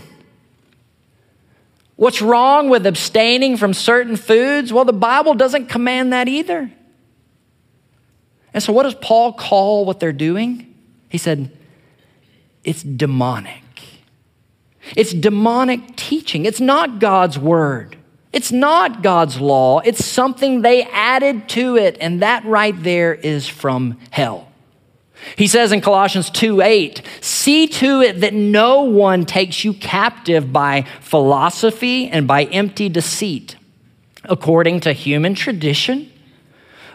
What's 1.97 2.21
wrong 2.21 2.69
with 2.69 2.85
abstaining 2.85 3.57
from 3.57 3.73
certain 3.73 4.15
foods? 4.15 4.71
Well, 4.71 4.85
the 4.85 4.93
Bible 4.93 5.33
doesn't 5.33 5.67
command 5.67 6.13
that 6.13 6.29
either. 6.29 6.71
And 8.53 8.63
so, 8.63 8.73
what 8.73 8.83
does 8.83 8.95
Paul 8.95 9.33
call 9.33 9.85
what 9.85 9.99
they're 9.99 10.11
doing? 10.11 10.73
He 11.09 11.17
said, 11.17 11.51
it's 12.63 12.83
demonic. 12.83 13.63
It's 14.95 15.13
demonic 15.13 15.95
teaching. 15.95 16.45
It's 16.45 16.59
not 16.59 16.99
God's 16.99 17.37
word. 17.37 17.97
It's 18.31 18.51
not 18.51 19.01
God's 19.01 19.39
law. 19.39 19.79
It's 19.79 20.05
something 20.05 20.61
they 20.61 20.83
added 20.83 21.49
to 21.49 21.77
it, 21.77 21.97
and 21.99 22.21
that 22.21 22.45
right 22.45 22.75
there 22.83 23.13
is 23.13 23.47
from 23.47 23.99
hell. 24.11 24.47
He 25.35 25.47
says 25.47 25.71
in 25.71 25.81
Colossians 25.81 26.29
2 26.29 26.61
8, 26.61 27.01
see 27.21 27.67
to 27.67 28.01
it 28.01 28.21
that 28.21 28.33
no 28.33 28.83
one 28.83 29.25
takes 29.25 29.65
you 29.65 29.73
captive 29.73 30.53
by 30.53 30.85
philosophy 31.01 32.07
and 32.07 32.27
by 32.27 32.45
empty 32.45 32.87
deceit, 32.87 33.55
according 34.23 34.79
to 34.81 34.93
human 34.93 35.33
tradition 35.33 36.11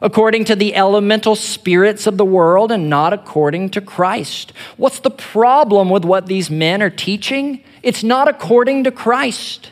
according 0.01 0.45
to 0.47 0.57
the 0.57 0.75
elemental 0.75 1.37
spirits 1.37 2.07
of 2.07 2.17
the 2.17 2.25
world 2.25 2.71
and 2.73 2.91
not 2.91 3.13
according 3.13 3.71
to 3.71 3.81
Christ. 3.81 4.53
What's 4.77 5.01
the 5.01 5.11
problem 5.11 5.91
with 5.91 6.05
what 6.05 6.27
these 6.27 6.51
men 6.51 6.83
are 6.83 6.91
teaching? 6.91 7.63
It's 7.83 8.03
not 8.03 8.29
according 8.29 8.85
to 8.85 8.91
Christ, 8.91 9.71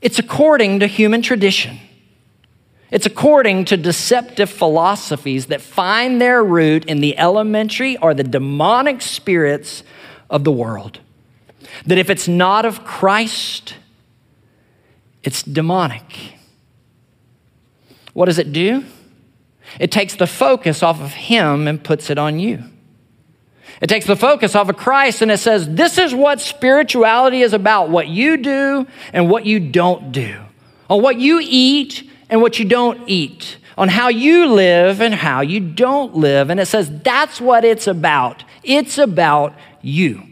it's 0.00 0.18
according 0.18 0.80
to 0.80 0.86
human 0.86 1.22
tradition. 1.22 1.78
It's 2.90 3.06
according 3.06 3.64
to 3.66 3.76
deceptive 3.76 4.48
philosophies 4.48 5.46
that 5.46 5.60
find 5.60 6.20
their 6.20 6.44
root 6.44 6.84
in 6.84 7.00
the 7.00 7.18
elementary 7.18 7.96
or 7.96 8.14
the 8.14 8.22
demonic 8.22 9.02
spirits 9.02 9.82
of 10.30 10.44
the 10.44 10.52
world. 10.52 11.00
That 11.86 11.98
if 11.98 12.08
it's 12.08 12.28
not 12.28 12.64
of 12.64 12.84
Christ, 12.84 13.74
it's 15.24 15.42
demonic. 15.42 16.34
What 18.14 18.26
does 18.26 18.38
it 18.38 18.52
do? 18.52 18.84
It 19.78 19.92
takes 19.92 20.14
the 20.14 20.26
focus 20.26 20.82
off 20.82 21.00
of 21.00 21.12
Him 21.12 21.68
and 21.68 21.82
puts 21.82 22.08
it 22.08 22.16
on 22.16 22.38
you. 22.38 22.64
It 23.80 23.88
takes 23.88 24.06
the 24.06 24.16
focus 24.16 24.54
off 24.54 24.68
of 24.68 24.76
Christ 24.76 25.20
and 25.20 25.30
it 25.30 25.38
says, 25.38 25.68
This 25.68 25.98
is 25.98 26.14
what 26.14 26.40
spirituality 26.40 27.42
is 27.42 27.52
about 27.52 27.90
what 27.90 28.08
you 28.08 28.36
do 28.36 28.86
and 29.12 29.28
what 29.28 29.44
you 29.44 29.60
don't 29.60 30.12
do, 30.12 30.40
on 30.88 31.02
what 31.02 31.18
you 31.18 31.40
eat 31.42 32.08
and 32.30 32.40
what 32.40 32.58
you 32.58 32.64
don't 32.64 33.08
eat, 33.08 33.58
on 33.76 33.88
how 33.88 34.08
you 34.08 34.46
live 34.46 35.00
and 35.00 35.14
how 35.14 35.40
you 35.40 35.60
don't 35.60 36.14
live. 36.14 36.50
And 36.50 36.60
it 36.60 36.66
says, 36.66 36.90
That's 37.02 37.40
what 37.40 37.64
it's 37.64 37.86
about. 37.86 38.44
It's 38.62 38.96
about 38.96 39.54
you. 39.82 40.22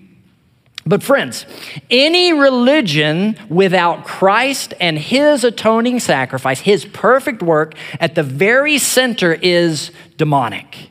But, 0.85 1.03
friends, 1.03 1.47
any 1.91 2.33
religion 2.33 3.39
without 3.49 4.05
Christ 4.05 4.75
and 4.81 4.99
his 4.99 5.45
atoning 5.45 6.01
sacrifice, 6.01 6.61
his 6.61 6.85
perfect 6.85 7.43
work 7.43 7.75
at 8.01 8.17
the 8.17 8.25
very 8.25 8.79
center 8.79 9.35
is 9.35 9.93
demonic. 10.17 10.91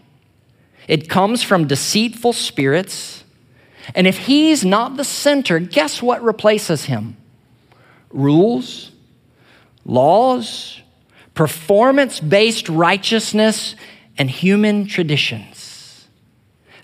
It 0.88 1.10
comes 1.10 1.43
from 1.43 1.67
deceitful 1.67 2.34
spirits. 2.34 3.23
And 3.93 4.08
if 4.08 4.17
he's 4.17 4.63
not 4.63 4.95
the 4.95 5.04
center, 5.04 5.60
guess 5.60 6.01
what 6.01 6.23
replaces 6.23 6.86
him? 6.86 7.17
Rules, 8.12 8.91
laws, 9.86 10.82
performance 11.34 12.19
based 12.19 12.69
righteousness, 12.69 13.75
and 14.17 14.30
human 14.30 14.86
traditions. 14.86 16.08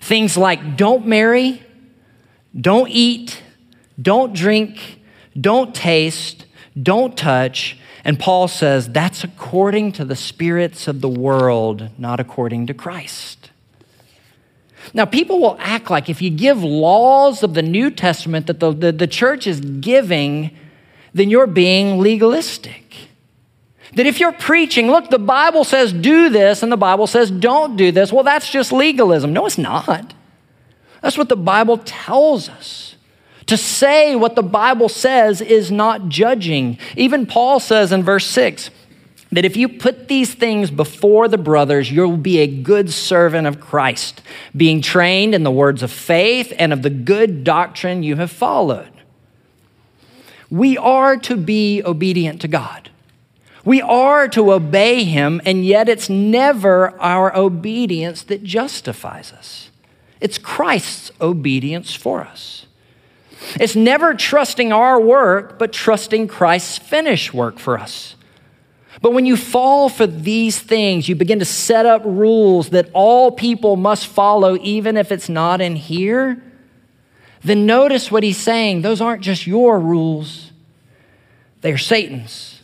Things 0.00 0.36
like 0.36 0.76
don't 0.76 1.06
marry 1.06 1.62
don't 2.58 2.88
eat, 2.90 3.42
don't 4.00 4.34
drink, 4.34 5.00
don't 5.38 5.74
taste, 5.74 6.46
don't 6.80 7.16
touch. 7.16 7.78
And 8.04 8.18
Paul 8.18 8.48
says 8.48 8.88
that's 8.88 9.24
according 9.24 9.92
to 9.92 10.04
the 10.04 10.16
spirits 10.16 10.88
of 10.88 11.00
the 11.00 11.08
world, 11.08 11.90
not 11.98 12.20
according 12.20 12.66
to 12.68 12.74
Christ. 12.74 13.50
Now, 14.94 15.04
people 15.04 15.40
will 15.40 15.56
act 15.60 15.90
like 15.90 16.08
if 16.08 16.22
you 16.22 16.30
give 16.30 16.62
laws 16.62 17.42
of 17.42 17.54
the 17.54 17.62
New 17.62 17.90
Testament 17.90 18.46
that 18.46 18.60
the, 18.60 18.72
the, 18.72 18.92
the 18.92 19.06
church 19.06 19.46
is 19.46 19.60
giving, 19.60 20.56
then 21.12 21.30
you're 21.30 21.46
being 21.46 21.98
legalistic. 21.98 23.08
That 23.94 24.06
if 24.06 24.20
you're 24.20 24.32
preaching, 24.32 24.86
look, 24.86 25.10
the 25.10 25.18
Bible 25.18 25.64
says 25.64 25.92
do 25.92 26.28
this 26.28 26.62
and 26.62 26.70
the 26.70 26.76
Bible 26.76 27.06
says 27.06 27.30
don't 27.30 27.76
do 27.76 27.90
this, 27.90 28.12
well, 28.12 28.24
that's 28.24 28.50
just 28.50 28.72
legalism. 28.72 29.32
No, 29.32 29.46
it's 29.46 29.58
not. 29.58 30.14
That's 31.00 31.18
what 31.18 31.28
the 31.28 31.36
Bible 31.36 31.78
tells 31.78 32.48
us. 32.48 32.96
To 33.46 33.56
say 33.56 34.14
what 34.14 34.36
the 34.36 34.42
Bible 34.42 34.88
says 34.88 35.40
is 35.40 35.70
not 35.70 36.08
judging. 36.08 36.78
Even 36.96 37.24
Paul 37.26 37.60
says 37.60 37.92
in 37.92 38.02
verse 38.02 38.26
6 38.26 38.70
that 39.32 39.44
if 39.44 39.56
you 39.56 39.68
put 39.68 40.08
these 40.08 40.34
things 40.34 40.70
before 40.70 41.28
the 41.28 41.38
brothers, 41.38 41.90
you'll 41.90 42.16
be 42.16 42.38
a 42.38 42.46
good 42.46 42.90
servant 42.90 43.46
of 43.46 43.60
Christ, 43.60 44.22
being 44.56 44.82
trained 44.82 45.34
in 45.34 45.44
the 45.44 45.50
words 45.50 45.82
of 45.82 45.90
faith 45.90 46.52
and 46.58 46.72
of 46.72 46.82
the 46.82 46.90
good 46.90 47.44
doctrine 47.44 48.02
you 48.02 48.16
have 48.16 48.30
followed. 48.30 48.90
We 50.50 50.78
are 50.78 51.16
to 51.18 51.36
be 51.36 51.82
obedient 51.82 52.40
to 52.42 52.48
God. 52.48 52.90
We 53.64 53.82
are 53.82 54.28
to 54.28 54.52
obey 54.52 55.04
Him, 55.04 55.42
and 55.44 55.64
yet 55.64 55.90
it's 55.90 56.08
never 56.08 56.98
our 57.00 57.36
obedience 57.36 58.22
that 58.24 58.42
justifies 58.42 59.32
us. 59.32 59.67
It's 60.20 60.38
Christ's 60.38 61.10
obedience 61.20 61.94
for 61.94 62.22
us. 62.22 62.66
It's 63.60 63.76
never 63.76 64.14
trusting 64.14 64.72
our 64.72 65.00
work, 65.00 65.58
but 65.58 65.72
trusting 65.72 66.28
Christ's 66.28 66.78
finished 66.78 67.32
work 67.32 67.58
for 67.58 67.78
us. 67.78 68.16
But 69.00 69.12
when 69.12 69.26
you 69.26 69.36
fall 69.36 69.88
for 69.88 70.06
these 70.06 70.58
things, 70.58 71.08
you 71.08 71.14
begin 71.14 71.38
to 71.38 71.44
set 71.44 71.86
up 71.86 72.02
rules 72.04 72.70
that 72.70 72.90
all 72.92 73.30
people 73.30 73.76
must 73.76 74.08
follow, 74.08 74.56
even 74.60 74.96
if 74.96 75.12
it's 75.12 75.28
not 75.28 75.60
in 75.60 75.76
here, 75.76 76.42
then 77.44 77.64
notice 77.64 78.10
what 78.10 78.24
he's 78.24 78.38
saying. 78.38 78.82
Those 78.82 79.00
aren't 79.00 79.22
just 79.22 79.46
your 79.46 79.78
rules, 79.78 80.50
they're 81.60 81.78
Satan's. 81.78 82.57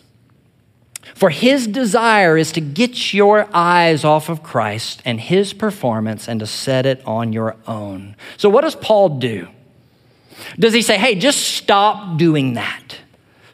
For 1.14 1.30
his 1.30 1.68
desire 1.68 2.36
is 2.36 2.50
to 2.52 2.60
get 2.60 3.14
your 3.14 3.48
eyes 3.54 4.04
off 4.04 4.28
of 4.28 4.42
Christ 4.42 5.00
and 5.04 5.20
his 5.20 5.52
performance 5.52 6.28
and 6.28 6.40
to 6.40 6.46
set 6.46 6.86
it 6.86 7.00
on 7.06 7.32
your 7.32 7.56
own. 7.66 8.16
So, 8.36 8.48
what 8.48 8.62
does 8.62 8.74
Paul 8.74 9.20
do? 9.20 9.48
Does 10.58 10.74
he 10.74 10.82
say, 10.82 10.98
hey, 10.98 11.14
just 11.14 11.40
stop 11.40 12.18
doing 12.18 12.54
that? 12.54 12.98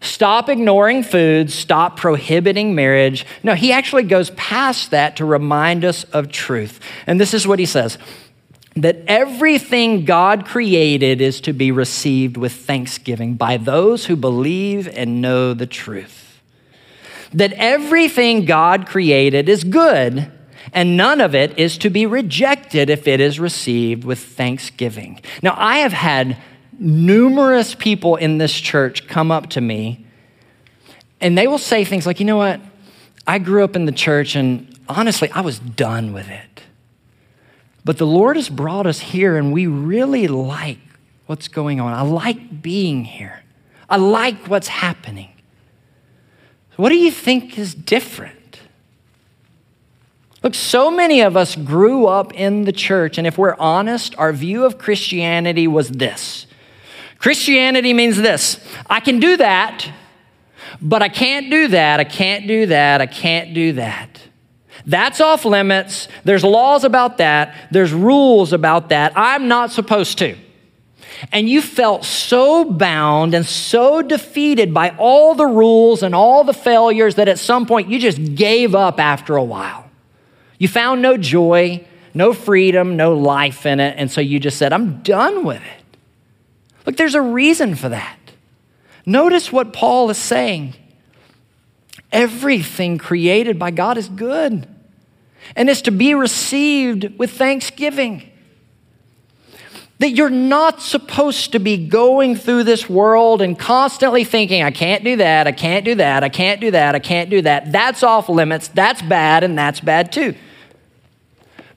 Stop 0.01 0.49
ignoring 0.49 1.03
food, 1.03 1.51
stop 1.53 1.99
prohibiting 1.99 2.75
marriage. 2.75 3.27
No, 3.43 3.55
he 3.55 3.71
actually 3.71 4.05
goes 4.05 4.31
past 4.31 4.93
that 4.93 5.17
to 5.17 5.27
remind 5.27 5.85
us 5.85 6.05
of 6.05 6.33
truth. 6.33 6.81
And 7.07 7.21
this 7.21 7.35
is 7.35 7.47
what 7.47 7.59
he 7.59 7.67
says 7.67 7.99
that 8.77 9.03
everything 9.09 10.05
God 10.05 10.47
created 10.47 11.21
is 11.21 11.41
to 11.43 11.53
be 11.53 11.73
received 11.73 12.37
with 12.39 12.53
thanksgiving 12.53 13.35
by 13.35 13.57
those 13.59 14.07
who 14.07 14.17
believe 14.17 14.89
and 14.89 15.21
know 15.21 15.53
the 15.53 15.67
truth 15.67 16.20
that 17.33 17.53
everything 17.55 18.45
God 18.45 18.87
created 18.87 19.49
is 19.49 19.65
good, 19.65 20.31
and 20.73 20.97
none 20.97 21.21
of 21.21 21.35
it 21.35 21.59
is 21.59 21.79
to 21.79 21.91
be 21.91 22.07
rejected 22.07 22.91
if 22.91 23.07
it 23.09 23.21
is 23.21 23.41
received 23.41 24.05
with 24.05 24.19
thanksgiving. 24.19 25.21
Now, 25.43 25.55
I 25.57 25.79
have 25.79 25.93
had 25.93 26.37
numerous 26.79 27.75
people 27.75 28.17
in 28.17 28.39
this 28.39 28.53
church 28.53 29.07
come 29.07 29.31
up 29.31 29.51
to 29.51 29.61
me, 29.61 30.07
and 31.21 31.37
they 31.37 31.47
will 31.47 31.59
say 31.59 31.85
things 31.85 32.07
like, 32.07 32.21
you 32.21 32.27
know 32.27 32.37
what? 32.37 32.61
I 33.27 33.39
grew 33.39 33.63
up 33.63 33.77
in 33.77 33.85
the 33.85 33.93
church, 33.93 34.35
and 34.35 34.79
honestly, 34.89 35.31
I 35.31 35.41
was 35.41 35.59
done 35.59 36.13
with 36.13 36.29
it. 36.29 36.63
But 37.85 37.99
the 37.99 38.07
Lord 38.07 38.37
has 38.37 38.49
brought 38.49 38.87
us 38.87 39.01
here, 39.01 39.37
and 39.37 39.53
we 39.53 39.67
really 39.67 40.29
like 40.29 40.79
what's 41.27 41.49
going 41.49 41.81
on. 41.81 41.93
I 41.93 42.03
like 42.03 42.63
being 42.63 43.05
here. 43.05 43.43
I 43.89 43.97
like 43.97 44.47
what's 44.47 44.69
happening. 44.69 45.30
What 46.81 46.89
do 46.89 46.97
you 46.97 47.11
think 47.11 47.59
is 47.59 47.75
different? 47.75 48.59
Look, 50.43 50.55
so 50.55 50.91
many 50.91 51.21
of 51.21 51.37
us 51.37 51.55
grew 51.55 52.07
up 52.07 52.33
in 52.33 52.65
the 52.65 52.73
church, 52.73 53.19
and 53.19 53.27
if 53.27 53.37
we're 53.37 53.55
honest, 53.59 54.15
our 54.17 54.33
view 54.33 54.65
of 54.65 54.79
Christianity 54.79 55.69
was 55.69 55.91
this 55.91 56.47
Christianity 57.19 57.93
means 57.93 58.17
this 58.17 58.59
I 58.89 59.01
can 59.01 59.21
do 59.21 59.37
that, 59.37 59.93
but 60.81 61.03
I 61.03 61.11
can't 61.11 61.51
do 61.51 61.69
that, 61.69 62.01
I 62.01 62.05
can't 62.05 62.47
do 62.47 62.65
that, 62.65 63.03
I 63.03 63.07
can't 63.07 63.53
do 63.53 63.75
that. 63.75 64.19
That's 64.87 65.21
off 65.21 65.45
limits. 65.45 66.09
There's 66.25 66.45
laws 66.45 66.85
about 66.85 67.19
that. 67.19 67.69
There's 67.71 67.93
rules 67.93 68.55
about 68.55 68.89
that. 68.89 69.13
I'm 69.17 69.49
not 69.49 69.71
supposed 69.71 70.17
to. 70.21 70.35
And 71.33 71.49
you 71.49 71.61
felt 71.61 72.05
so 72.05 72.65
bound 72.65 73.35
and 73.35 73.45
so 73.45 74.03
defeated 74.03 74.73
by 74.73 74.91
all 74.99 75.35
the 75.35 75.47
rules 75.47 76.03
and 76.03 76.15
all 76.15 76.45
the 76.45 76.55
failures 76.55 77.17
that 77.17 77.29
at 77.29 77.39
some 77.39 77.67
point 77.67 77.89
you 77.89 77.99
just 77.99 78.35
gave 78.35 78.75
up 78.75 78.99
after 78.99 79.37
a 79.37 79.45
while. 79.45 79.91
You 80.59 80.69
found 80.69 81.03
no 81.03 81.17
joy, 81.17 81.87
no 82.15 82.33
freedom, 82.33 82.97
no 82.97 83.15
life 83.15 83.67
in 83.67 83.81
it. 83.81 83.97
And 83.99 84.11
so 84.11 84.21
you 84.21 84.41
just 84.41 84.59
said, 84.59 84.73
I'm 84.73 85.03
done 85.03 85.45
with 85.45 85.63
it. 85.63 85.97
Look, 86.87 86.97
there's 86.97 87.15
a 87.15 87.23
reason 87.23 87.75
for 87.75 87.89
that. 87.91 88.19
Notice 89.07 89.53
what 89.53 89.73
Paul 89.73 90.11
is 90.11 90.19
saying. 90.19 90.75
Everything 92.13 92.99
created 92.99 93.59
by 93.59 93.71
God 93.71 93.97
is 93.97 94.09
good 94.09 94.67
and 95.57 95.69
is 95.69 95.83
to 95.83 95.91
be 95.91 96.15
received 96.15 97.19
with 97.19 97.31
thanksgiving. 97.31 98.30
That 100.01 100.11
you're 100.11 100.31
not 100.31 100.81
supposed 100.81 101.53
to 101.53 101.59
be 101.59 101.77
going 101.77 102.35
through 102.35 102.65
this 102.65 102.89
world 102.89 103.43
and 103.43 103.59
constantly 103.59 104.25
thinking, 104.25 104.63
I 104.63 104.71
can't 104.71 105.05
do 105.05 105.17
that, 105.17 105.47
I 105.47 105.53
can't 105.53 105.85
do 105.85 105.95
that, 105.95 106.25
I 106.25 106.31
can't 106.31 106.59
do 106.59 106.71
that, 106.71 106.95
I 106.95 106.99
can't 106.99 107.29
do 107.29 107.43
that. 107.43 107.71
That's 107.71 108.03
off 108.03 108.31
limits, 108.31 108.69
that's 108.69 109.03
bad, 109.03 109.45
and 109.45 109.59
that's 109.59 109.81
bad 109.81 110.11
too. 110.11 110.35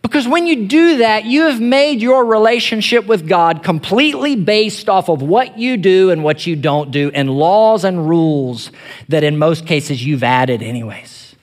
Because 0.01 0.25
when 0.25 0.47
you 0.47 0.67
do 0.67 0.97
that, 0.99 1.25
you 1.25 1.43
have 1.43 1.59
made 1.59 2.01
your 2.01 2.23
relationship 2.23 3.07
with 3.07 3.27
God 3.27 3.61
completely 3.61 4.37
based 4.37 4.87
off 4.87 5.09
of 5.09 5.21
what 5.21 5.57
you 5.57 5.75
do 5.75 6.09
and 6.09 6.23
what 6.23 6.47
you 6.47 6.55
don't 6.55 6.91
do, 6.91 7.11
and 7.13 7.29
laws 7.29 7.83
and 7.83 8.07
rules 8.07 8.71
that 9.09 9.25
in 9.25 9.37
most 9.37 9.65
cases 9.65 10.05
you've 10.05 10.23
added, 10.23 10.61
anyways. 10.61 11.35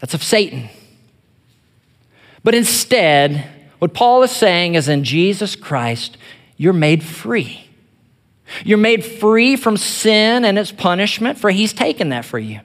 That's 0.00 0.14
of 0.14 0.22
Satan. 0.22 0.70
But 2.42 2.54
instead, 2.54 3.50
what 3.84 3.92
Paul 3.92 4.22
is 4.22 4.30
saying 4.30 4.76
is 4.76 4.88
in 4.88 5.04
Jesus 5.04 5.54
Christ, 5.54 6.16
you're 6.56 6.72
made 6.72 7.04
free. 7.04 7.68
You're 8.64 8.78
made 8.78 9.04
free 9.04 9.56
from 9.56 9.76
sin 9.76 10.46
and 10.46 10.58
its 10.58 10.72
punishment, 10.72 11.36
for 11.36 11.50
he's 11.50 11.74
taken 11.74 12.08
that 12.08 12.24
for 12.24 12.38
you. 12.38 12.60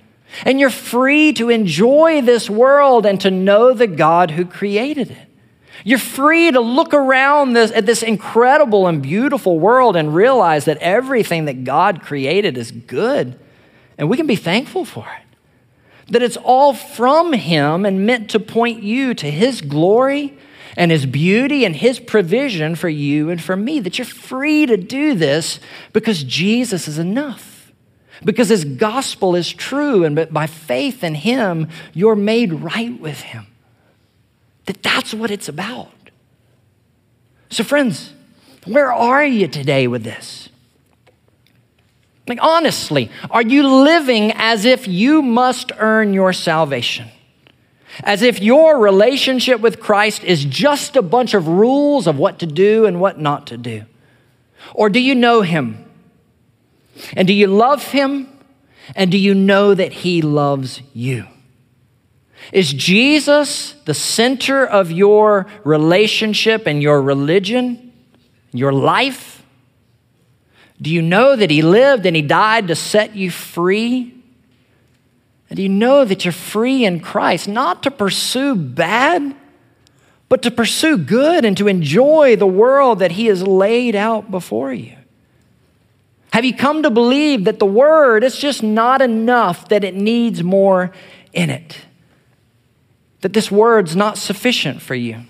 And 0.45 0.61
you're 0.61 0.69
free 0.69 1.33
to 1.33 1.49
enjoy 1.49 2.21
this 2.21 2.49
world 2.49 3.05
and 3.05 3.19
to 3.19 3.29
know 3.29 3.73
the 3.73 3.85
God 3.85 4.31
who 4.31 4.45
created 4.45 5.11
it. 5.11 5.27
You're 5.83 5.99
free 5.99 6.51
to 6.51 6.61
look 6.61 6.93
around 6.93 7.51
this, 7.51 7.71
at 7.71 7.85
this 7.85 8.01
incredible 8.01 8.87
and 8.87 9.01
beautiful 9.01 9.59
world 9.59 9.97
and 9.97 10.15
realize 10.15 10.63
that 10.63 10.77
everything 10.77 11.43
that 11.47 11.65
God 11.65 12.01
created 12.01 12.57
is 12.57 12.71
good. 12.71 13.37
And 13.97 14.09
we 14.09 14.15
can 14.15 14.25
be 14.25 14.37
thankful 14.37 14.85
for 14.85 15.05
it. 15.19 15.28
That 16.09 16.23
it's 16.23 16.37
all 16.37 16.73
from 16.73 17.33
Him 17.33 17.85
and 17.85 18.05
meant 18.05 18.29
to 18.31 18.39
point 18.39 18.83
you 18.83 19.13
to 19.15 19.29
His 19.29 19.61
glory 19.61 20.37
and 20.75 20.91
His 20.91 21.05
beauty 21.05 21.65
and 21.65 21.75
His 21.75 21.99
provision 21.99 22.75
for 22.75 22.89
you 22.89 23.29
and 23.29 23.41
for 23.41 23.55
me. 23.55 23.79
That 23.79 23.97
you're 23.97 24.05
free 24.05 24.65
to 24.65 24.77
do 24.77 25.13
this 25.13 25.59
because 25.93 26.23
Jesus 26.23 26.87
is 26.87 26.97
enough. 26.97 27.59
Because 28.23 28.49
his 28.49 28.65
gospel 28.65 29.35
is 29.35 29.51
true 29.51 30.03
and 30.03 30.27
by 30.31 30.45
faith 30.45 31.03
in 31.03 31.15
him 31.15 31.69
you're 31.93 32.15
made 32.15 32.51
right 32.51 32.99
with 32.99 33.21
him. 33.21 33.47
That 34.65 34.83
that's 34.83 35.13
what 35.13 35.31
it's 35.31 35.47
about. 35.47 35.93
So 37.49 37.63
friends 37.63 38.13
where 38.65 38.91
are 38.91 39.25
you 39.25 39.47
today 39.47 39.87
with 39.87 40.03
this 40.03 40.48
like 42.29 42.39
honestly 42.41 43.11
are 43.29 43.41
you 43.41 43.67
living 43.67 44.31
as 44.35 44.63
if 44.63 44.87
you 44.87 45.21
must 45.21 45.73
earn 45.77 46.13
your 46.13 46.31
salvation 46.31 47.09
as 48.03 48.21
if 48.21 48.39
your 48.39 48.79
relationship 48.79 49.59
with 49.59 49.81
Christ 49.81 50.23
is 50.23 50.45
just 50.45 50.95
a 50.95 51.01
bunch 51.01 51.33
of 51.33 51.49
rules 51.49 52.07
of 52.07 52.17
what 52.17 52.39
to 52.39 52.45
do 52.45 52.85
and 52.85 53.01
what 53.01 53.19
not 53.19 53.47
to 53.47 53.57
do 53.57 53.83
or 54.73 54.89
do 54.89 55.01
you 55.01 55.15
know 55.15 55.41
him 55.41 55.89
and 57.15 57.27
do 57.27 57.33
you 57.33 57.47
love 57.47 57.83
him? 57.91 58.27
And 58.95 59.11
do 59.11 59.17
you 59.17 59.33
know 59.33 59.73
that 59.73 59.91
he 59.91 60.21
loves 60.21 60.81
you? 60.93 61.25
Is 62.51 62.73
Jesus 62.73 63.75
the 63.85 63.93
center 63.93 64.65
of 64.65 64.91
your 64.91 65.45
relationship 65.63 66.65
and 66.65 66.81
your 66.81 67.01
religion, 67.01 67.93
your 68.51 68.73
life? 68.73 69.38
Do 70.81 70.89
you 70.89 71.01
know 71.01 71.35
that 71.35 71.51
he 71.51 71.61
lived 71.61 72.05
and 72.05 72.15
he 72.15 72.21
died 72.21 72.67
to 72.69 72.75
set 72.75 73.15
you 73.15 73.31
free? 73.31 74.13
And 75.49 75.57
do 75.57 75.63
you 75.63 75.69
know 75.69 76.05
that 76.05 76.25
you're 76.25 76.31
free 76.31 76.85
in 76.85 76.99
Christ, 76.99 77.47
not 77.47 77.83
to 77.83 77.91
pursue 77.91 78.55
bad, 78.55 79.35
but 80.29 80.43
to 80.43 80.51
pursue 80.51 80.97
good 80.97 81.43
and 81.43 81.57
to 81.57 81.67
enjoy 81.67 82.35
the 82.35 82.47
world 82.47 82.99
that 82.99 83.11
he 83.11 83.25
has 83.25 83.45
laid 83.45 83.95
out 83.95 84.29
before 84.29 84.71
you? 84.71 84.95
Have 86.31 86.45
you 86.45 86.55
come 86.55 86.83
to 86.83 86.91
believe 86.91 87.45
that 87.45 87.59
the 87.59 87.65
word 87.65 88.23
is 88.23 88.37
just 88.37 88.61
not 88.61 89.01
enough, 89.01 89.67
that 89.69 89.83
it 89.83 89.95
needs 89.95 90.43
more 90.43 90.91
in 91.33 91.49
it? 91.49 91.79
That 93.21 93.33
this 93.33 93.51
word's 93.51 93.95
not 93.95 94.17
sufficient 94.17 94.81
for 94.81 94.95
you? 94.95 95.21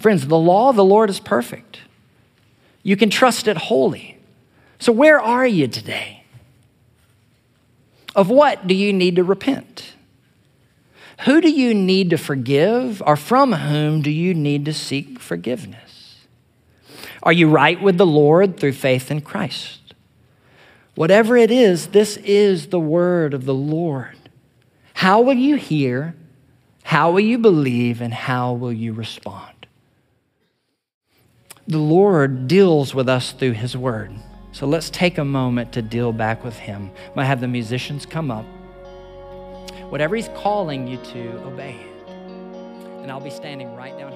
Friends, 0.00 0.26
the 0.26 0.38
law 0.38 0.70
of 0.70 0.76
the 0.76 0.84
Lord 0.84 1.10
is 1.10 1.18
perfect. 1.18 1.80
You 2.84 2.96
can 2.96 3.10
trust 3.10 3.48
it 3.48 3.56
wholly. 3.56 4.15
So, 4.78 4.92
where 4.92 5.20
are 5.20 5.46
you 5.46 5.68
today? 5.68 6.24
Of 8.14 8.30
what 8.30 8.66
do 8.66 8.74
you 8.74 8.92
need 8.92 9.16
to 9.16 9.24
repent? 9.24 9.94
Who 11.24 11.40
do 11.40 11.50
you 11.50 11.72
need 11.74 12.10
to 12.10 12.18
forgive, 12.18 13.02
or 13.06 13.16
from 13.16 13.52
whom 13.52 14.02
do 14.02 14.10
you 14.10 14.34
need 14.34 14.64
to 14.66 14.74
seek 14.74 15.18
forgiveness? 15.18 16.26
Are 17.22 17.32
you 17.32 17.48
right 17.48 17.80
with 17.80 17.98
the 17.98 18.06
Lord 18.06 18.58
through 18.58 18.72
faith 18.72 19.10
in 19.10 19.22
Christ? 19.22 19.94
Whatever 20.94 21.36
it 21.36 21.50
is, 21.50 21.88
this 21.88 22.16
is 22.18 22.68
the 22.68 22.80
word 22.80 23.34
of 23.34 23.44
the 23.44 23.54
Lord. 23.54 24.16
How 24.94 25.20
will 25.20 25.34
you 25.34 25.56
hear? 25.56 26.14
How 26.84 27.10
will 27.10 27.20
you 27.20 27.38
believe? 27.38 28.00
And 28.00 28.14
how 28.14 28.52
will 28.52 28.72
you 28.72 28.92
respond? 28.92 29.66
The 31.66 31.78
Lord 31.78 32.46
deals 32.46 32.94
with 32.94 33.08
us 33.08 33.32
through 33.32 33.52
His 33.52 33.76
word. 33.76 34.12
So 34.56 34.66
let's 34.66 34.88
take 34.88 35.18
a 35.18 35.24
moment 35.24 35.72
to 35.72 35.82
deal 35.82 36.14
back 36.14 36.42
with 36.42 36.56
Him. 36.56 36.90
I 36.96 37.10
might 37.14 37.24
have 37.26 37.42
the 37.42 37.46
musicians 37.46 38.06
come 38.06 38.30
up. 38.30 38.46
Whatever 39.90 40.16
He's 40.16 40.28
calling 40.28 40.88
you 40.88 40.96
to, 40.96 41.44
obey 41.44 41.76
it. 41.78 42.08
And 43.02 43.10
I'll 43.10 43.20
be 43.20 43.28
standing 43.28 43.76
right 43.76 43.98
down 43.98 44.12
here. 44.12 44.15